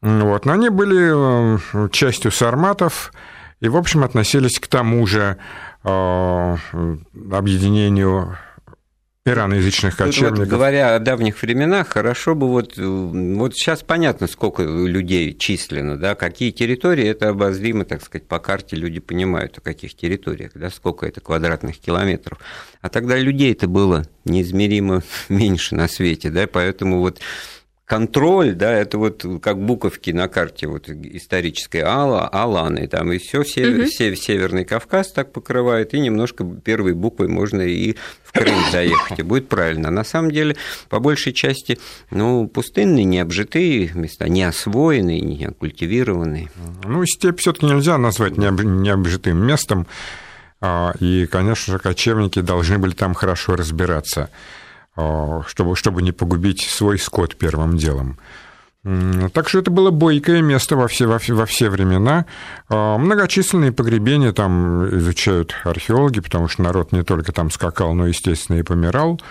[0.02, 0.46] Вот.
[0.46, 3.12] Но они были э, частью сарматов
[3.60, 5.38] и, в общем, относились к тому же
[5.84, 6.58] э,
[7.32, 8.38] объединению
[9.26, 10.40] ираноязычных кочевников.
[10.40, 16.16] Вот, говоря о давних временах, хорошо бы вот, вот сейчас понятно, сколько людей численно, да,
[16.16, 21.06] какие территории, это обозримо, так сказать, по карте люди понимают, о каких территориях, да, сколько
[21.06, 22.40] это квадратных километров.
[22.82, 27.20] А тогда людей это было неизмеримо меньше на свете, да, поэтому вот
[27.90, 33.44] контроль, да, это вот как буковки на карте вот исторической Алла, Аланы, там и все
[33.44, 33.88] север, угу.
[33.88, 39.24] север, Северный Кавказ так покрывает, и немножко первой буквой можно и в Крым заехать, и
[39.24, 39.90] будет правильно.
[39.90, 40.56] На самом деле,
[40.90, 41.80] по большей части,
[42.12, 46.52] ну, пустынные, необжитые места, не освоенные, не культивированные.
[46.84, 49.88] Ну, степь все таки нельзя назвать необжитым местом,
[50.62, 54.30] а, и, конечно же, кочевники должны были там хорошо разбираться.
[55.00, 58.18] А, чтобы, чтобы не погубить свой скот первым делом.
[59.34, 62.26] Так что это было бойкое место во все, во все, во все времена.
[62.68, 68.58] А, многочисленные погребения там изучают археологи, потому что народ не только там скакал, но, естественно,
[68.58, 69.22] и помирал.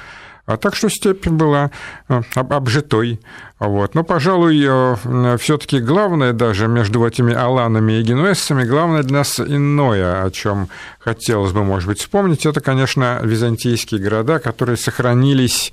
[0.49, 1.71] А так что степь была
[2.09, 3.21] э, обжитой.
[3.59, 3.95] Вот.
[3.95, 10.25] Но, пожалуй, э, все-таки главное даже между этими аланами и генуэзцами, главное для нас иное,
[10.25, 15.71] о чем хотелось бы, может быть, вспомнить, это, конечно, византийские города, которые сохранились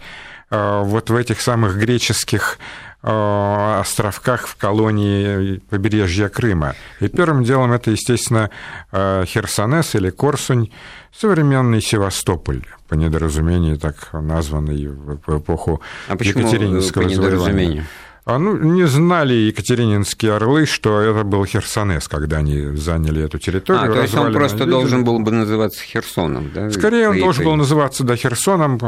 [0.51, 2.59] э, вот в этих самых греческих
[3.01, 6.73] островках в колонии побережья Крыма.
[6.99, 8.49] И первым делом это, естественно,
[8.91, 10.71] Херсонес или Корсунь,
[11.15, 17.85] современный Севастополь по недоразумению так названный в эпоху а Екатерининского по недоразумению?
[18.27, 23.91] А, ну, не знали екатерининские орлы, что это был Херсонес, когда они заняли эту территорию.
[23.91, 26.71] А, то есть он просто должен был бы называться Херсоном, да?
[26.71, 28.79] Скорее, он должен был называться, да, Херсоном,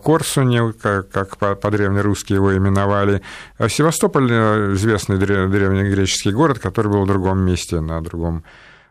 [0.00, 3.22] Корсуне, как, как по-древнерусски его именовали.
[3.58, 8.42] А Севастополь э,– известный древнегреческий город, который был в другом месте, на другом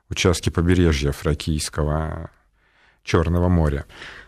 [0.09, 2.29] участке побережья Фракийского
[3.03, 3.83] Черного моря.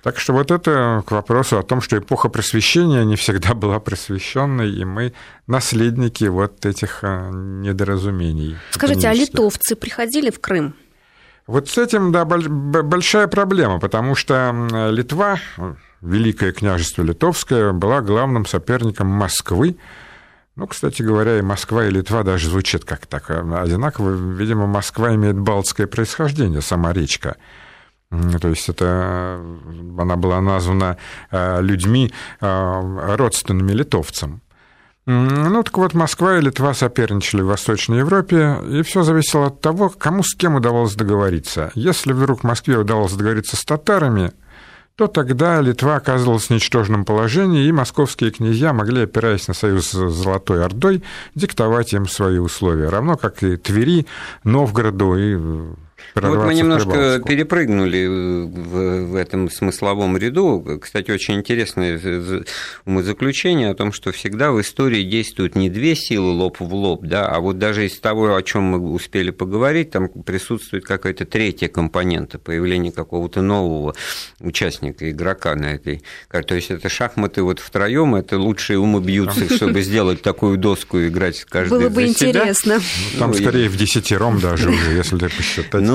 [0.06, 4.70] Так что вот это к вопросу о том, что эпоха просвещения не всегда была просвещенной,
[4.70, 5.14] и мы
[5.48, 8.56] наследники вот этих а, недоразумений.
[8.70, 10.76] Скажите, а литовцы приходили в Крым?
[11.48, 14.54] Вот с этим, да, большая проблема, потому что
[14.92, 15.40] Литва,
[16.02, 19.76] Великое княжество Литовское, была главным соперником Москвы.
[20.56, 24.12] Ну, кстати говоря, и Москва, и Литва даже звучат как так а, одинаково.
[24.12, 27.38] Видимо, Москва имеет балтское происхождение, сама речка.
[28.10, 29.42] То есть это
[29.98, 30.98] она была названа
[31.32, 34.42] э, людьми, э, родственными литовцам.
[35.08, 39.90] Ну, так вот, Москва и Литва соперничали в Восточной Европе, и все зависело от того,
[39.90, 41.72] кому с кем удавалось договориться.
[41.76, 44.32] Если вдруг Москве удалось договориться с татарами,
[44.96, 50.10] то тогда Литва оказывалась в ничтожном положении, и московские князья могли, опираясь на союз с
[50.10, 51.04] Золотой Ордой,
[51.36, 54.08] диктовать им свои условия, равно как и Твери,
[54.44, 55.76] Новгороду и
[56.14, 58.06] вот мы немножко перепрыгнули
[58.48, 60.80] в, в этом смысловом ряду.
[60.82, 62.00] Кстати, очень интересное
[62.86, 67.28] умозаключение о том, что всегда в истории действуют не две силы лоб в лоб, да,
[67.28, 72.40] а вот даже из того, о чем мы успели поговорить, там присутствует какая-то третья компонента,
[72.40, 73.96] появление какого-то нового
[74.40, 76.50] участника, игрока на этой карте.
[76.50, 81.08] То есть это шахматы вот втроем, это лучшие умы бьются, чтобы сделать такую доску и
[81.08, 82.80] играть каждый Было бы интересно.
[83.14, 85.82] Ну, там скорее в десятером даже уже, если посчитать.
[85.82, 85.95] Ну,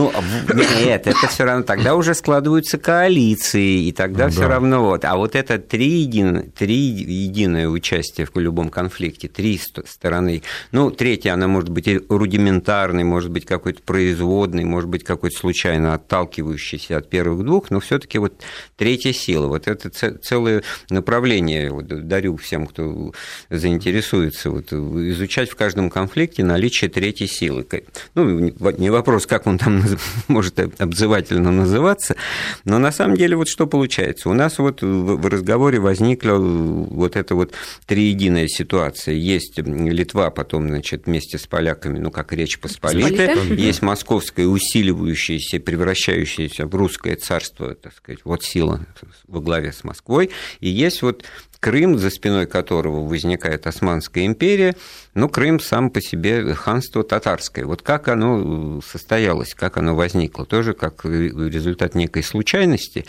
[0.54, 5.04] нет, это все равно тогда уже складываются коалиции, и тогда ну, все равно вот.
[5.04, 10.42] А вот это три, един, три единое участие в любом конфликте, три стороны.
[10.72, 16.98] Ну, третья, она может быть рудиментарной, может быть какой-то производной, может быть какой-то случайно отталкивающийся
[16.98, 18.34] от первых двух, но все-таки вот
[18.76, 19.46] третья сила.
[19.48, 21.70] Вот это целое направление.
[21.70, 23.12] Вот дарю всем, кто
[23.48, 27.66] заинтересуется, вот, изучать в каждом конфликте наличие третьей силы.
[28.14, 28.38] Ну,
[28.78, 29.80] не вопрос, как он там
[30.28, 32.16] может обзывательно называться,
[32.64, 34.28] но на самом деле вот что получается.
[34.28, 37.52] У нас вот в разговоре возникла вот эта вот
[37.86, 39.14] триединая ситуация.
[39.14, 46.66] Есть Литва, потом, значит, вместе с поляками, ну, как Речь Посполитая, есть московское усиливающееся, превращающееся
[46.66, 48.86] в русское царство, так сказать, вот сила
[49.26, 51.24] во главе с Москвой, и есть вот
[51.60, 54.74] Крым, за спиной которого возникает Османская империя,
[55.12, 57.66] ну, Крым сам по себе ханство татарское.
[57.66, 63.06] Вот как оно состоялось, как оно возникло, тоже как результат некой случайности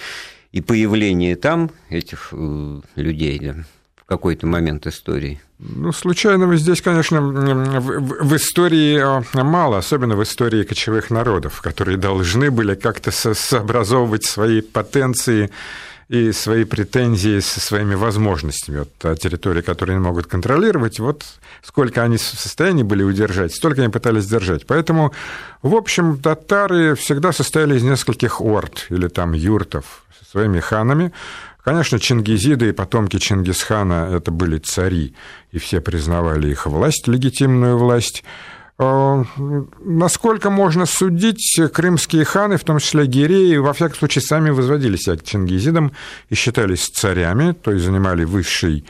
[0.52, 3.56] и появления там этих э, людей да,
[3.96, 5.40] в какой-то момент истории.
[5.60, 11.98] Ну, случайного здесь, конечно, в, в истории э, мало, особенно в истории кочевых народов, которые
[11.98, 15.52] должны были как-то сообразовывать свои потенции
[16.12, 18.80] и свои претензии со своими возможностями.
[18.80, 21.24] Вот территории, которые они могут контролировать, вот
[21.64, 24.68] сколько они в состоянии были удержать, столько они пытались держать.
[24.68, 25.14] Поэтому,
[25.62, 31.14] в общем, татары всегда состояли из нескольких орд или там юртов со своими ханами.
[31.64, 35.16] Конечно, чингизиды и потомки Чингисхана– это были цари,
[35.54, 38.26] и все признавали их власть, легитимную власть.
[38.82, 39.24] Э,
[39.80, 45.18] насколько можно судить, крымские ханы, в том числе гиреи, во всяком случае, сами возводили себя
[45.18, 45.92] к чингизидам
[46.30, 48.84] и считались царями, то есть занимали высший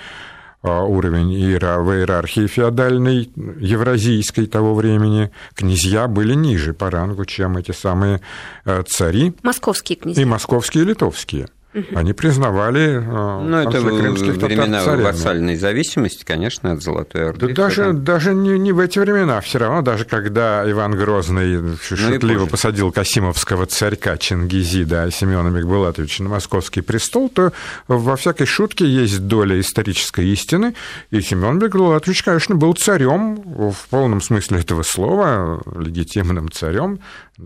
[0.63, 5.29] э, уровень в иерархии феодальной, евразийской того времени.
[5.55, 8.21] Князья были ниже по рангу, чем эти самые
[8.63, 9.33] э, цари.
[9.43, 10.23] Московские князья.
[10.23, 11.49] И московские, и литовские.
[11.95, 17.47] Они признавали э, ну, это крымских времена татар вассальной зависимости, конечно, от Золотой Орды.
[17.47, 21.77] Да даже, даже не, не в эти времена, все равно, даже когда Иван Грозный ну,
[21.77, 27.53] шутливо посадил Касимовского царька Чингизида Семена Микбулатовича на московский престол, то
[27.87, 30.75] во всякой шутке есть доля исторической истины,
[31.09, 33.35] и Семен Микбулатович, конечно, был царем
[33.71, 36.99] в полном смысле этого слова, легитимным царем,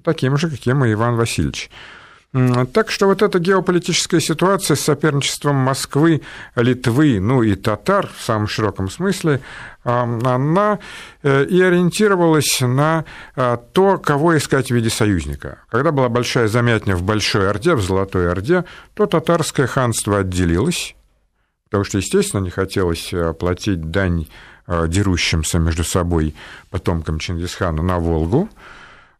[0.04, 1.70] таким же, каким и Иван Васильевич.
[2.74, 6.22] Так что вот эта геополитическая ситуация с соперничеством Москвы,
[6.58, 9.40] Литвы, ну и татар в самом широком смысле,
[9.84, 10.80] она
[11.24, 13.06] э, и ориентировалась на
[13.38, 15.60] э, то, кого искать в виде союзника.
[15.70, 20.96] Когда была большая замятня в Большой Орде, в Золотой Орде, то татарское ханство отделилось,
[21.66, 24.28] потому что, естественно, не хотелось э, платить дань
[24.68, 26.34] дерущимся между собой
[26.72, 28.52] потомкам Чингисхана на Волгу, Э,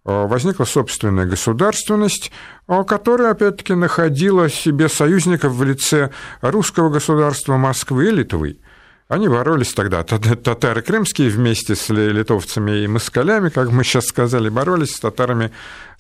[0.06, 2.32] возникла собственная государственность,
[2.68, 8.60] э, которая, опять-таки, находила себе союзников в лице русского государства Москвы и Литвы.
[9.08, 14.96] Они боролись тогда, татары крымские вместе с литовцами и москалями, как мы сейчас сказали, боролись
[14.96, 15.52] с татарами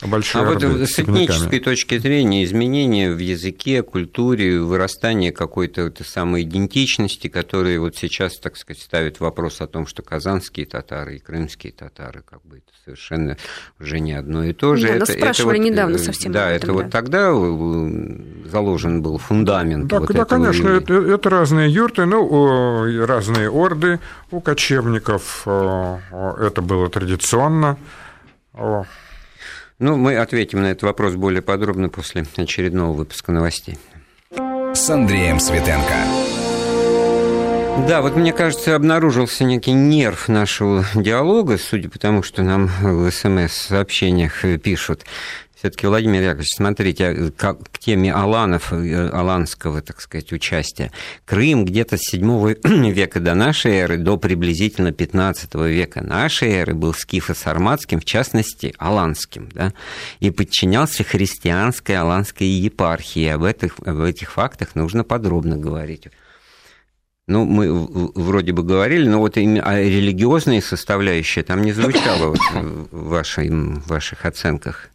[0.01, 6.43] большой А вот с этнической точки зрения изменения в языке, культуре, вырастание какой-то этой самой
[6.43, 11.73] идентичности, которые вот сейчас, так сказать, ставят вопрос о том, что казанские татары и крымские
[11.73, 13.37] татары, как бы это совершенно
[13.79, 14.87] уже не одно и то же.
[14.87, 17.31] Да, это, спрашивали это вот, недавно совсем Да, этом, это вот тогда
[18.49, 19.87] заложен был фундамент.
[19.87, 23.99] Да, вот да конечно, это, это разные юрты, ну, разные орды
[24.31, 27.77] у кочевников, это было традиционно.
[29.77, 33.77] Ну, мы ответим на этот вопрос более подробно после очередного выпуска новостей.
[34.73, 35.93] С Андреем Светенко.
[37.85, 43.11] Да, вот мне кажется, обнаружился некий нерв нашего диалога, судя по тому, что нам в
[43.11, 45.03] СМС-сообщениях пишут.
[45.55, 50.91] Все-таки, Владимир Яковлевич, смотрите, к, к теме Аланов, э, аланского, так сказать, участия.
[51.23, 52.53] Крым где-то с 7
[52.91, 59.49] века до нашей эры, до приблизительно 15 века нашей эры был скифо-сарматским, в частности, аланским,
[59.53, 59.73] да,
[60.19, 63.27] и подчинялся христианской аланской епархии.
[63.27, 66.09] Об этих, об этих фактах нужно подробно говорить.
[67.27, 67.71] Ну, мы
[68.13, 72.39] вроде бы говорили, но вот именно а религиозные составляющие там не звучало вот
[72.91, 74.89] в, вашей, в ваших оценках.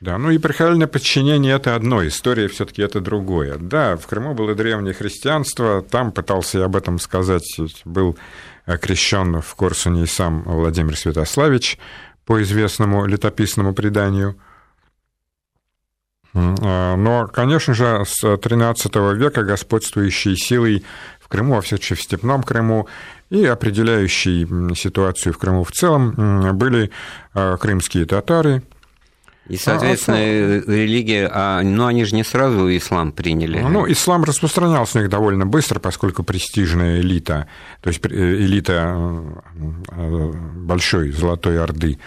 [0.00, 3.58] Да, ну и прихальное подчинение– это одно, история все таки это другое.
[3.58, 8.16] Да, в Крыму было древнее христианство, там пытался я об этом сказать, был
[8.64, 11.78] окрещен в Корсуне и сам Владимир Святославич
[12.24, 14.36] по известному летописному преданию.
[16.32, 20.82] Но, конечно же, с XIII века господствующей силой
[21.20, 22.88] в Крыму, во всяком в Степном Крыму,
[23.28, 24.46] и определяющей
[24.76, 26.90] ситуацию в Крыму в целом были
[27.34, 28.62] крымские татары–
[29.50, 33.58] и, соответственно, а, а религия, а, ну, они же не сразу ислам приняли.
[33.60, 37.48] Ну, ислам распространялся у них довольно быстро, поскольку престижная элита,
[37.80, 38.96] то есть э, элита
[39.90, 41.98] э, большой Золотой Орды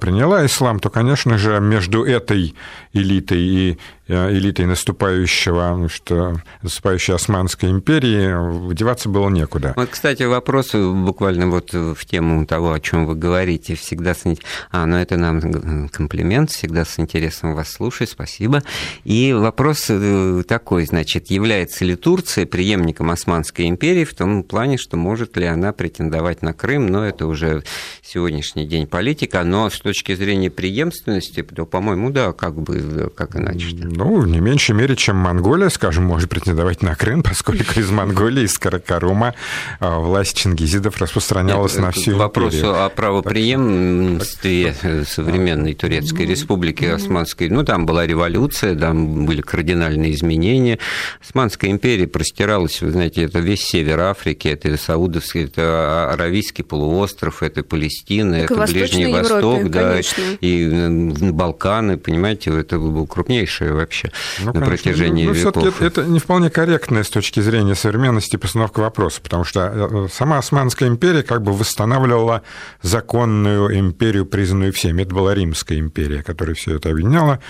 [0.00, 2.54] приняла ислам, то, конечно же, между этой
[2.92, 9.72] элитой и э, элитой наступающего, что, наступающей Османской империи деваться было некуда.
[9.76, 14.24] Вот, кстати, вопрос буквально вот в тему того, о чем вы говорите, всегда с...
[14.70, 18.62] А, ну это нам комплимент, всегда с интересом вас слушать, спасибо.
[19.04, 24.96] И вопрос э, такой, значит, является ли Турция преемником Османской империи в том плане, что
[24.96, 27.62] может ли она претендовать на Крым, но это уже
[28.02, 33.68] сегодняшний день политика, но с точки зрения преемственности, то, по-моему, да, как бы, как иначе
[33.68, 33.95] -то.
[33.96, 38.44] Ну, в не меньшей мере, чем Монголия, скажем, может претендовать на Крым, поскольку из Монголии,
[38.44, 39.34] из Каракарума
[39.80, 44.74] а, власть чингизидов распространялась Нет, на всю вопрос о правопреемстве
[45.08, 46.84] современной Турецкой ну, республики.
[46.84, 50.78] Османской, ну, там была революция, там были кардинальные изменения.
[51.26, 57.62] Османская империя простиралась, вы знаете, это весь север Африки, это Саудовский, это Аравийский полуостров, это
[57.62, 60.22] Палестина, так это Ближний Восток, Европе, да, конечно.
[60.40, 64.10] и Балканы, понимаете, это было крупнейшее вообще
[64.40, 64.70] ну, на конечно.
[64.70, 65.62] протяжении ну, веков.
[65.62, 70.38] все-таки это не вполне корректная с точки зрения современности постановка вопроса, потому что э, сама
[70.38, 72.42] Османская империя как бы восстанавливала
[72.82, 75.02] законную империю, признанную всеми.
[75.02, 77.40] Это была Римская империя, которая все это объединяла.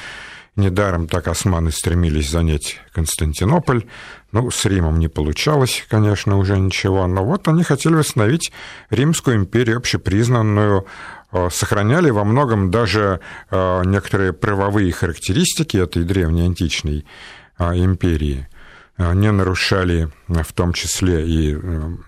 [0.56, 3.84] Недаром так османы стремились занять Константинополь.
[4.32, 7.06] Ну, с Римом не получалось, конечно, уже ничего.
[7.06, 8.52] Но вот они хотели восстановить
[8.88, 10.86] Римскую империю, общепризнанную,
[11.50, 13.20] сохраняли во многом даже
[13.50, 17.06] э, некоторые правовые характеристики этой древней античной
[17.58, 18.48] э, империи,
[18.98, 21.56] не нарушали в том числе и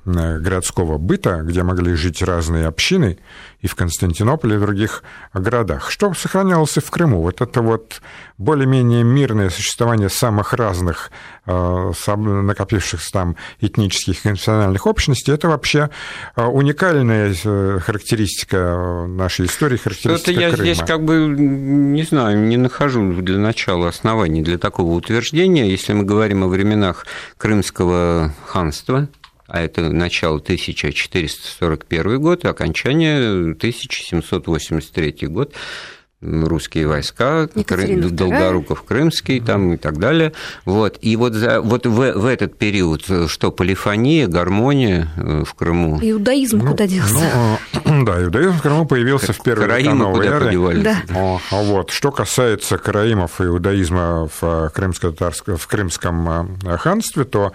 [0.05, 3.19] городского быта, где могли жить разные общины,
[3.61, 5.03] и в Константинополе, и в других
[5.35, 5.91] городах.
[5.91, 7.23] Что сохранялось и в Крыму?
[7.23, 8.01] Вот это вот
[8.39, 11.11] более-менее мирное существование самых разных
[11.47, 15.91] э, накопившихся там этнических и национальных общностей, это вообще
[16.37, 20.63] э, уникальная э, характеристика нашей истории, характеристика Это я Крыма.
[20.63, 25.69] здесь как бы, не знаю, не нахожу для начала оснований для такого утверждения.
[25.69, 27.07] Если мы говорим о временах
[27.39, 28.08] Крымского
[28.47, 29.09] ханства,
[29.49, 35.55] а это начало 1441 год и окончание 1783 год,
[36.21, 40.33] русские войска, Екатерина Долгоруков Крымский там и так далее.
[40.65, 40.99] Вот.
[41.01, 45.99] И вот, за, вот в, в этот период что, полифония, гармония э, в Крыму?
[46.03, 47.59] Иудаизм ну, куда делся?
[47.85, 50.47] Ну, да, иудаизм в Крыму появился как в первые века новой куда эры.
[50.47, 50.83] Подевались?
[50.83, 50.97] Да.
[51.09, 51.91] А вот.
[51.91, 56.29] Что касается караимов и иудаизма в, в Крымском
[56.67, 57.55] э, ханстве, то Э,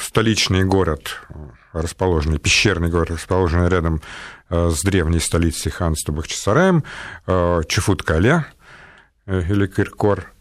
[0.00, 1.20] столичный город,
[1.72, 4.02] расположенный, пещерный город, расположенный рядом
[4.50, 6.84] э, с древней столицей ханства Бахчисараем,
[7.26, 8.44] э, Чуфут-Кале
[9.26, 10.32] или Киркор,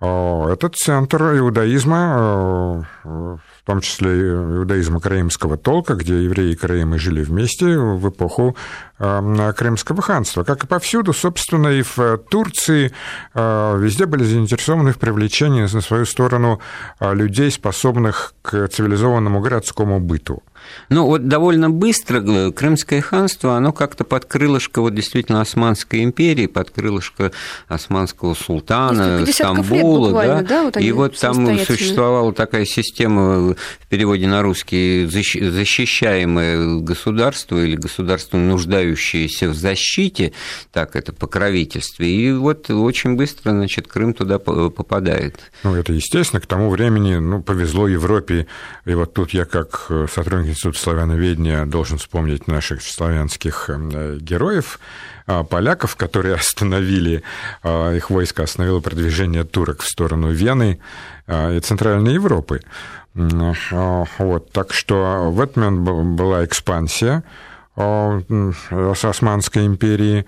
[0.00, 7.66] Это центр иудаизма, в том числе иудаизма крымского толка, где евреи и крымы жили вместе
[7.78, 8.54] в эпоху
[8.98, 10.44] Крымского ханства.
[10.44, 12.92] Как и повсюду, собственно, и в Турции
[13.34, 16.60] везде были заинтересованы в привлечении на свою сторону
[17.00, 20.42] людей, способных к цивилизованному городскому быту.
[20.88, 26.46] Ну, вот довольно быстро э, Крымское ханство, оно как-то под крылышко вот действительно Османской империи,
[26.46, 27.32] под крылышко
[27.68, 33.56] османского султана, Стамбула, да, да вот и вот там существовала такая система в
[33.88, 40.32] переводе на русский защищаемое государство или государство, нуждающееся в защите,
[40.72, 45.38] так это покровительстве, и вот очень быстро, значит, Крым туда попадает.
[45.64, 48.46] Ну, это естественно, к тому времени, ну, повезло Европе,
[48.84, 54.78] и вот тут я как э, сотрудник Институт славяноведения должен вспомнить наших славянских э, героев,
[55.28, 57.22] а, поляков, которые остановили,
[57.62, 60.80] а, их войско остановило продвижение турок в сторону Вены
[61.26, 62.62] а, и Центральной Европы.
[63.14, 65.80] Вот, так что в этот момент
[66.16, 67.24] была экспансия
[67.78, 70.24] Османской империи,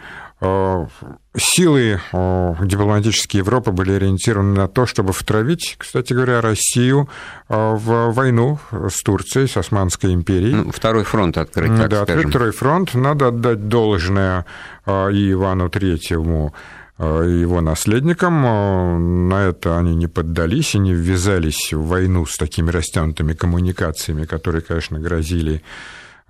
[1.37, 7.09] силы дипломатические Европы были ориентированы на то, чтобы втравить, кстати говоря, Россию
[7.49, 10.55] в войну с Турцией, с Османской империей.
[10.55, 12.95] Ну, второй фронт открыть, так Да, открыть второй фронт.
[12.95, 14.47] Надо отдать должное
[14.87, 16.55] и Ивану Третьему,
[16.99, 19.29] и его наследникам.
[19.29, 24.63] На это они не поддались и не ввязались в войну с такими растянутыми коммуникациями, которые,
[24.63, 25.63] конечно, грозили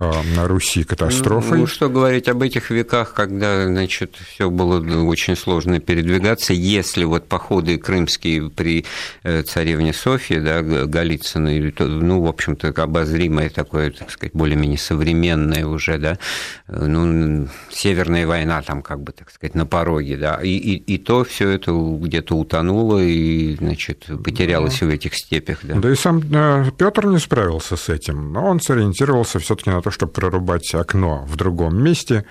[0.01, 1.59] на Руси катастрофой.
[1.59, 7.27] Ну, что говорить об этих веках, когда, значит, все было очень сложно передвигаться, если вот
[7.27, 8.85] походы крымские при
[9.23, 15.97] э, царевне Софье, да, Голицыной, ну, в общем-то, обозримое такое, так сказать, более-менее современное уже,
[15.97, 16.17] да,
[16.67, 20.97] э, ну, Северная война там, как бы, так сказать, на пороге, да, и, и, и
[20.97, 24.87] то все это где-то утонуло и, значит, потерялось да.
[24.87, 25.75] в этих степях, да.
[25.75, 29.90] Да и сам э, Петр не справился с этим, но он сориентировался все-таки на то,
[29.91, 32.25] чтобы прорубать окно в другом месте.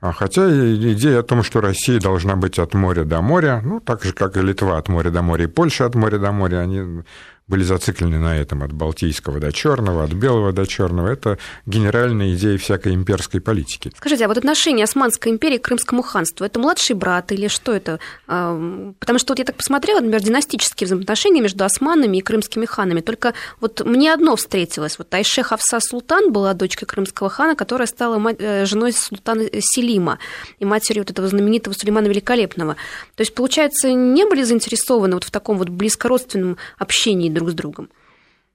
[0.00, 4.02] А хотя идея о том, что Россия должна быть от моря до моря, ну, так
[4.02, 7.02] же, как и Литва от моря до моря, и Польша от моря до моря, они
[7.48, 11.08] были зациклены на этом от Балтийского до Черного, от Белого до Черного.
[11.08, 13.92] Это генеральная идея всякой имперской политики.
[13.96, 17.98] Скажите, а вот отношение Османской империи к Крымскому ханству, это младший брат или что это?
[18.26, 23.00] Потому что вот я так посмотрела, например, династические взаимоотношения между османами и крымскими ханами.
[23.00, 24.98] Только вот мне одно встретилось.
[24.98, 30.18] Вот Айше Хавса Султан была дочкой крымского хана, которая стала э, женой султана Селима
[30.58, 32.76] и матерью вот этого знаменитого Сулеймана Великолепного.
[33.16, 37.88] То есть, получается, не были заинтересованы вот в таком вот близкородственном общении друг с другом?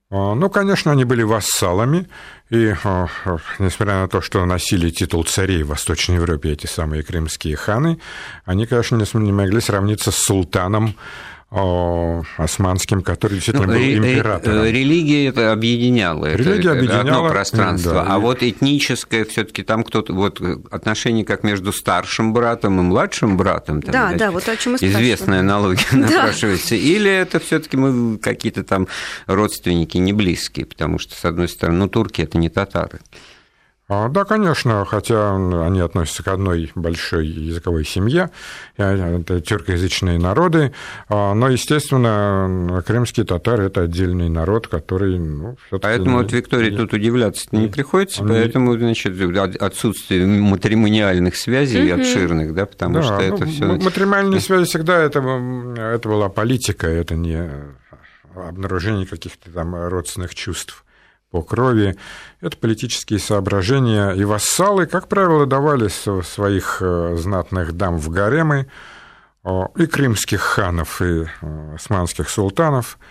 [0.10, 2.08] А, ну, конечно, они были вассалами,
[2.50, 3.08] и а,
[3.60, 8.00] несмотря на то, что носили титул царей в Восточной Европе эти самые крымские ханы,
[8.46, 10.96] они, конечно, не могли сравниться с султаном
[11.50, 14.66] османским, который действительно ну, был императором.
[14.66, 16.34] Религия это объединяла.
[16.34, 17.94] Религия это объединяла одно пространство.
[17.94, 18.22] Да, а и...
[18.22, 20.14] вот этническое все таки там кто-то...
[20.14, 20.42] Вот
[20.72, 23.82] отношения как между старшим братом и младшим братом.
[23.82, 26.76] Там, да, да, вот о чем и Известная аналогия напрашивается.
[26.76, 28.88] Или это все таки мы какие-то там
[29.26, 33.00] родственники не близкие, потому что, с одной стороны, ну, турки– это не татары.
[33.90, 38.32] А, да, конечно, хотя они относятся к одной большой языковой семье,
[38.76, 40.74] это тюркоязычные народы,
[41.08, 45.18] а, но, естественно, крымские татары– это отдельный народ, который…
[45.18, 48.32] Ну, поэтому вот Виктории тут удивляться не приходится, они...
[48.32, 49.16] поэтому, значит,
[49.62, 52.02] отсутствие матримониальных связей угу.
[52.02, 53.66] обширных, да, потому да, что это ну, все.
[53.66, 55.20] Матримониальные связи всегда это,
[55.78, 57.50] это была политика, это не
[58.36, 60.84] обнаружение каких-то там родственных чувств
[61.38, 61.96] по крови.
[62.42, 64.12] Это политические соображения.
[64.12, 68.68] И вассалы, как правило, давали своих э, знатных дам в гаремы,
[69.78, 72.98] и крымских ханов, и э, османских султанов–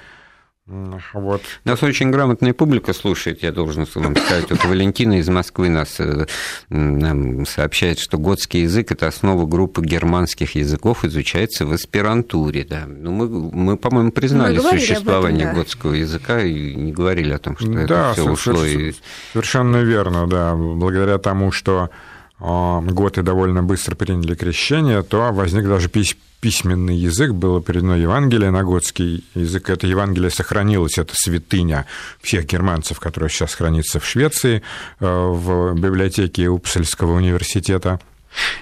[0.67, 1.43] вот.
[1.64, 4.51] Нас очень грамотная публика слушает, я должен вам сказать.
[4.51, 6.27] Вот Валентина из Москвы нас э,
[6.71, 12.64] нам сообщает, что готский язык– это основа группы германских языков, изучается в аспирантуре.
[12.64, 12.85] Да.
[12.89, 15.61] Ну, мы, мы, по-моему, признали мы существование этом, да.
[15.61, 18.64] готского языка и не говорили о том, что да, это все ушло.
[18.64, 18.93] И...
[19.33, 20.57] Совершенно верно, да.
[20.57, 21.91] Благодаря тому, что
[22.39, 29.24] готы довольно быстро приняли крещение, то возник даже письменный язык, было передано Евангелие на готский
[29.34, 29.70] язык.
[29.70, 31.87] Это Евангелие сохранилось, это святыня
[32.20, 34.62] всех германцев, которая сейчас хранится в Швеции,
[35.01, 38.01] э, в библиотеке Упсельского университета.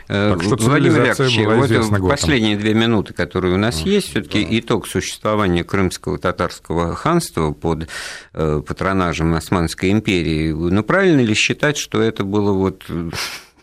[0.08, 4.44] Э, так что Владимир Яковлевич, вот последние две минуты, которые у нас а, есть, все-таки
[4.44, 4.58] да.
[4.58, 7.88] итог существования крымского татарского ханства под
[8.34, 10.52] э, патронажем Османской империи.
[10.52, 12.84] Ну, правильно ли считать, что это было вот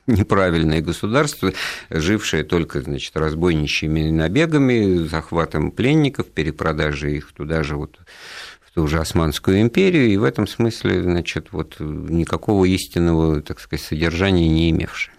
[0.08, 1.54] неправильное государство,
[1.90, 8.00] жившее только, значит, разбойничьими набегами, захватом пленников, перепродажей их туда же вот
[8.66, 13.86] в ту же Османскую империю, и в этом смысле, значит, вот никакого истинного, так сказать,
[13.86, 15.14] содержания не имевшее.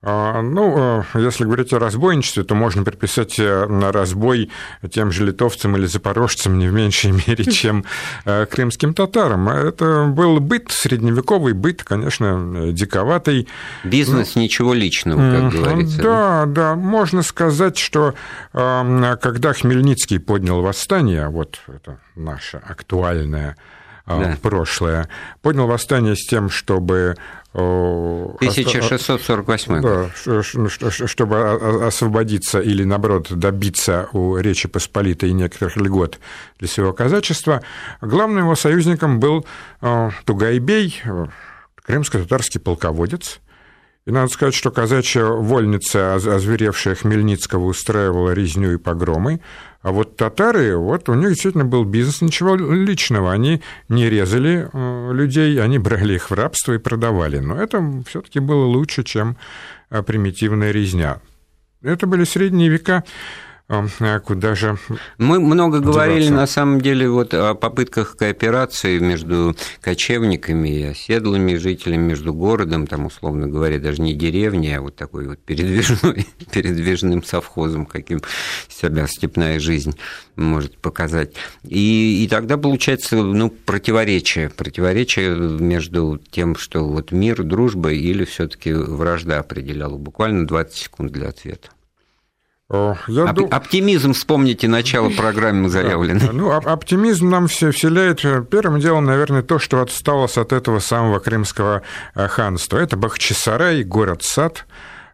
[0.00, 4.48] А, ну, э, если говорить о разбойничестве, то можно приписать э, на разбой
[4.92, 7.84] тем же литовцам или запорожцам не в меньшей мере, чем
[8.24, 9.48] э, крымским татарам.
[9.48, 13.48] Это был быт, средневековый быт, конечно, диковатый.
[13.82, 16.02] Бизнес ну, ничего личного, как говорится.
[16.02, 18.14] Да, да, можно сказать, что
[18.52, 23.56] когда Хмельницкий поднял восстание, вот это наше актуальное
[24.06, 24.36] да.
[24.40, 25.08] прошлое,
[25.42, 27.16] поднял восстание с тем, чтобы
[27.58, 30.08] 1648 да,
[31.06, 36.20] чтобы освободиться или, наоборот, добиться у Речи Посполитой некоторых льгот
[36.58, 37.62] для своего казачества,
[38.00, 39.44] главным его союзником был
[40.24, 41.02] Тугайбей,
[41.84, 43.40] крымско-татарский полководец,
[44.08, 49.42] и надо сказать, что казачья вольница, озверевшая Хмельницкого, устраивала резню и погромы,
[49.82, 53.32] а вот татары, вот у них действительно был бизнес, ничего личного.
[53.32, 57.38] Они не резали э, людей, они брали их в рабство и продавали.
[57.38, 59.36] Но это все таки было лучше, чем
[59.90, 61.20] э, примитивная резня.
[61.82, 63.04] Это были средние века.
[63.70, 64.78] А куда же
[65.18, 65.92] Мы много деваться?
[65.92, 72.86] говорили, на самом деле, вот о попытках кооперации между кочевниками и оседлыми жителями, между городом,
[72.86, 78.22] там, условно говоря, даже не деревней, а вот такой вот передвижной, передвижным совхозом, каким
[78.68, 79.98] себя степная жизнь
[80.34, 81.34] может показать.
[81.62, 88.48] И, и тогда получается ну, противоречие, противоречие между тем, что вот мир, дружба или все
[88.48, 89.98] таки вражда определяла.
[89.98, 91.68] Буквально 20 секунд для ответа.
[92.70, 93.48] Я Оп- дум...
[93.50, 96.28] Оптимизм, вспомните, начало программы заявленной.
[96.32, 101.80] Ну, оптимизм нам все вселяет первым делом, наверное, то, что осталось от этого самого крымского
[102.14, 102.76] э, ханства.
[102.76, 104.66] Это Бахчисарай, город-сад,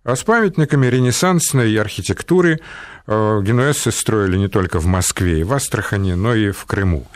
[0.03, 2.59] а с памятниками ренессансной архитектуры
[3.07, 7.07] э, генуэзцы строили не только в Москве и в Астрахани, но и в Крыму.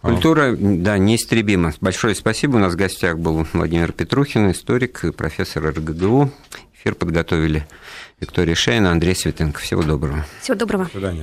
[0.00, 1.74] Культура, да, неистребима.
[1.80, 2.54] Большое спасибо.
[2.54, 6.30] У нас в гостях был Владимир Петрухин, историк, профессор РГГУ.
[6.80, 7.66] Эфир подготовили
[8.20, 9.60] Виктория Шейна, Андрей Светенко.
[9.60, 10.24] Всего доброго.
[10.40, 10.84] Всего доброго.
[10.84, 11.16] До свидания.